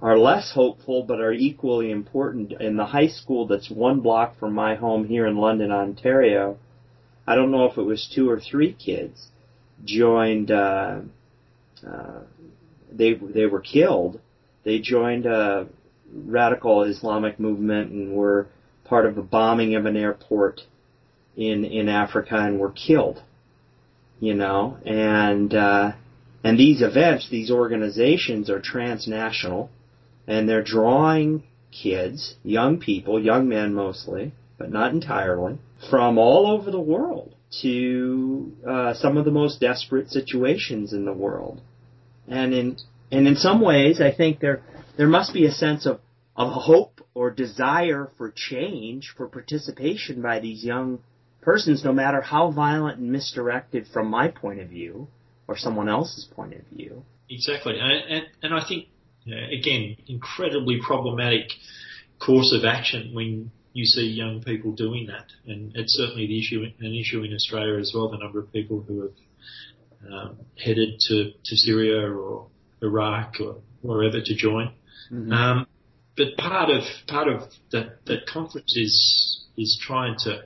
are 0.00 0.18
less 0.18 0.52
hopeful 0.52 1.02
but 1.02 1.20
are 1.20 1.32
equally 1.32 1.90
important. 1.90 2.52
In 2.52 2.76
the 2.76 2.86
high 2.86 3.08
school 3.08 3.46
that's 3.46 3.70
one 3.70 4.00
block 4.00 4.38
from 4.38 4.54
my 4.54 4.74
home 4.74 5.06
here 5.06 5.26
in 5.26 5.36
London, 5.36 5.70
Ontario, 5.70 6.58
I 7.26 7.34
don't 7.34 7.50
know 7.50 7.66
if 7.66 7.76
it 7.76 7.82
was 7.82 8.10
two 8.14 8.30
or 8.30 8.40
three 8.40 8.72
kids 8.72 9.28
joined. 9.84 10.50
Uh, 10.50 11.00
uh, 11.86 12.20
they 12.92 13.14
they 13.14 13.46
were 13.46 13.60
killed. 13.60 14.20
They 14.64 14.78
joined 14.78 15.26
a 15.26 15.66
radical 16.12 16.84
Islamic 16.84 17.38
movement 17.40 17.90
and 17.90 18.14
were 18.14 18.48
part 18.84 19.06
of 19.06 19.18
a 19.18 19.22
bombing 19.22 19.74
of 19.74 19.86
an 19.86 19.96
airport 19.96 20.62
in 21.36 21.64
in 21.64 21.88
Africa 21.88 22.36
and 22.36 22.58
were 22.58 22.70
killed. 22.70 23.22
You 24.18 24.34
know, 24.34 24.78
and 24.84 25.52
uh, 25.54 25.92
and 26.42 26.58
these 26.58 26.80
events, 26.80 27.28
these 27.28 27.50
organizations 27.50 28.48
are 28.48 28.60
transnational, 28.60 29.70
and 30.26 30.48
they're 30.48 30.62
drawing 30.62 31.42
kids, 31.70 32.36
young 32.42 32.78
people, 32.78 33.20
young 33.20 33.48
men 33.48 33.74
mostly, 33.74 34.32
but 34.58 34.70
not 34.70 34.92
entirely, 34.92 35.58
from 35.90 36.18
all 36.18 36.46
over 36.46 36.70
the 36.70 36.80
world 36.80 37.34
to 37.62 38.52
uh, 38.66 38.94
some 38.94 39.16
of 39.16 39.24
the 39.24 39.30
most 39.30 39.60
desperate 39.60 40.10
situations 40.10 40.92
in 40.92 41.04
the 41.04 41.12
world. 41.12 41.60
And 42.28 42.54
in 42.54 42.76
and 43.12 43.28
in 43.28 43.36
some 43.36 43.60
ways, 43.60 44.00
I 44.00 44.12
think 44.12 44.40
there 44.40 44.62
there 44.96 45.06
must 45.06 45.32
be 45.32 45.46
a 45.46 45.52
sense 45.52 45.86
of 45.86 46.00
of 46.36 46.52
hope 46.52 47.00
or 47.14 47.30
desire 47.30 48.10
for 48.18 48.30
change, 48.30 49.14
for 49.16 49.26
participation 49.26 50.20
by 50.20 50.38
these 50.40 50.64
young 50.64 51.00
persons, 51.46 51.84
no 51.84 51.92
matter 51.92 52.20
how 52.20 52.50
violent 52.50 52.98
and 52.98 53.10
misdirected 53.10 53.86
from 53.92 54.10
my 54.10 54.26
point 54.28 54.60
of 54.60 54.68
view 54.68 55.06
or 55.48 55.56
someone 55.56 55.88
else's 55.88 56.26
point 56.34 56.52
of 56.52 56.62
view. 56.66 57.04
Exactly, 57.30 57.78
and 57.78 58.14
and, 58.14 58.26
and 58.42 58.54
I 58.54 58.66
think 58.68 58.88
again, 59.26 59.96
incredibly 60.06 60.80
problematic 60.84 61.50
course 62.18 62.52
of 62.52 62.64
action 62.64 63.14
when 63.14 63.50
you 63.72 63.84
see 63.84 64.06
young 64.06 64.42
people 64.42 64.72
doing 64.72 65.06
that, 65.06 65.26
and 65.46 65.72
it's 65.74 65.94
certainly 65.94 66.26
the 66.26 66.38
issue 66.38 66.64
an 66.80 66.94
issue 66.94 67.22
in 67.22 67.32
Australia 67.32 67.78
as 67.78 67.92
well. 67.94 68.10
The 68.10 68.18
number 68.18 68.40
of 68.40 68.52
people 68.52 68.84
who 68.86 69.02
have 69.02 70.12
um, 70.12 70.36
headed 70.62 70.98
to, 71.08 71.32
to 71.44 71.56
Syria 71.56 72.10
or 72.10 72.48
Iraq 72.82 73.36
or 73.40 73.56
wherever 73.82 74.20
to 74.20 74.34
join. 74.34 74.72
Mm-hmm. 75.12 75.32
Um, 75.32 75.66
but 76.16 76.36
part 76.36 76.70
of 76.70 76.82
part 77.06 77.28
of 77.28 77.42
that 77.72 78.04
that 78.06 78.26
conference 78.26 78.76
is 78.76 79.44
is 79.56 79.78
trying 79.80 80.16
to 80.20 80.44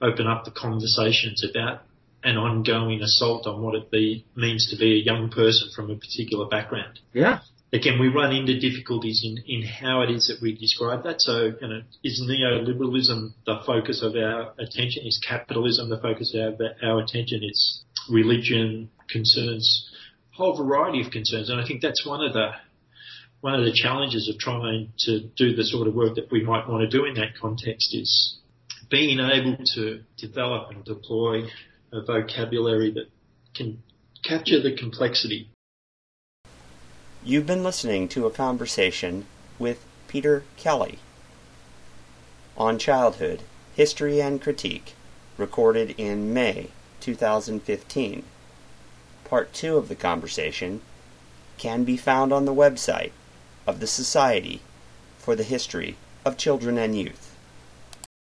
open 0.00 0.26
up 0.26 0.44
the 0.44 0.50
conversations 0.50 1.44
about 1.48 1.82
an 2.22 2.36
ongoing 2.36 3.02
assault 3.02 3.46
on 3.46 3.62
what 3.62 3.74
it 3.74 3.90
be, 3.90 4.24
means 4.34 4.70
to 4.70 4.76
be 4.76 4.94
a 4.94 5.04
young 5.04 5.30
person 5.30 5.68
from 5.74 5.90
a 5.90 5.96
particular 5.96 6.46
background. 6.46 6.98
Yeah. 7.12 7.40
again, 7.72 7.98
we 7.98 8.08
run 8.08 8.34
into 8.34 8.58
difficulties 8.58 9.22
in, 9.24 9.42
in 9.46 9.66
how 9.66 10.00
it 10.00 10.10
is 10.10 10.28
that 10.28 10.40
we 10.40 10.56
describe 10.56 11.04
that. 11.04 11.20
So, 11.20 11.52
you 11.60 11.68
know, 11.68 11.82
is 12.02 12.22
neoliberalism 12.24 13.34
the 13.44 13.60
focus 13.66 14.02
of 14.02 14.14
our 14.16 14.54
attention? 14.58 15.06
Is 15.06 15.20
capitalism 15.26 15.90
the 15.90 15.98
focus 15.98 16.34
of 16.34 16.60
our 16.60 16.70
our 16.82 17.00
attention? 17.02 17.42
Is 17.42 17.84
religion 18.08 18.90
concerns, 19.08 19.90
a 20.32 20.36
whole 20.36 20.56
variety 20.56 21.00
of 21.02 21.10
concerns. 21.10 21.50
And 21.50 21.60
I 21.60 21.66
think 21.66 21.82
that's 21.82 22.06
one 22.06 22.24
of 22.24 22.32
the, 22.32 22.50
one 23.40 23.54
of 23.54 23.64
the 23.64 23.72
challenges 23.72 24.28
of 24.28 24.38
trying 24.38 24.92
to 25.00 25.20
do 25.36 25.54
the 25.54 25.64
sort 25.64 25.88
of 25.88 25.94
work 25.94 26.16
that 26.16 26.30
we 26.30 26.42
might 26.42 26.68
want 26.68 26.88
to 26.88 26.98
do 26.98 27.04
in 27.04 27.14
that 27.14 27.36
context 27.40 27.94
is 27.94 28.38
being 28.90 29.20
able 29.20 29.56
to 29.74 30.02
develop 30.16 30.70
and 30.70 30.84
deploy 30.84 31.44
a 31.92 32.02
vocabulary 32.02 32.90
that 32.90 33.08
can 33.54 33.82
capture 34.22 34.60
the 34.60 34.76
complexity 34.76 35.48
You've 37.26 37.46
been 37.46 37.62
listening 37.64 38.08
to 38.08 38.26
a 38.26 38.30
conversation 38.30 39.24
with 39.58 39.82
Peter 40.08 40.44
Kelly 40.58 40.98
on 42.54 42.78
childhood, 42.78 43.40
history, 43.74 44.20
and 44.20 44.42
critique, 44.42 44.92
recorded 45.38 45.94
in 45.96 46.34
May 46.34 46.68
2015. 47.00 48.24
Part 49.24 49.54
2 49.54 49.78
of 49.78 49.88
the 49.88 49.94
conversation 49.94 50.82
can 51.56 51.84
be 51.84 51.96
found 51.96 52.30
on 52.30 52.44
the 52.44 52.52
website 52.52 53.12
of 53.66 53.80
the 53.80 53.86
Society 53.86 54.60
for 55.16 55.34
the 55.34 55.44
History 55.44 55.96
of 56.26 56.36
Children 56.36 56.76
and 56.76 56.94
Youth. 56.94 57.33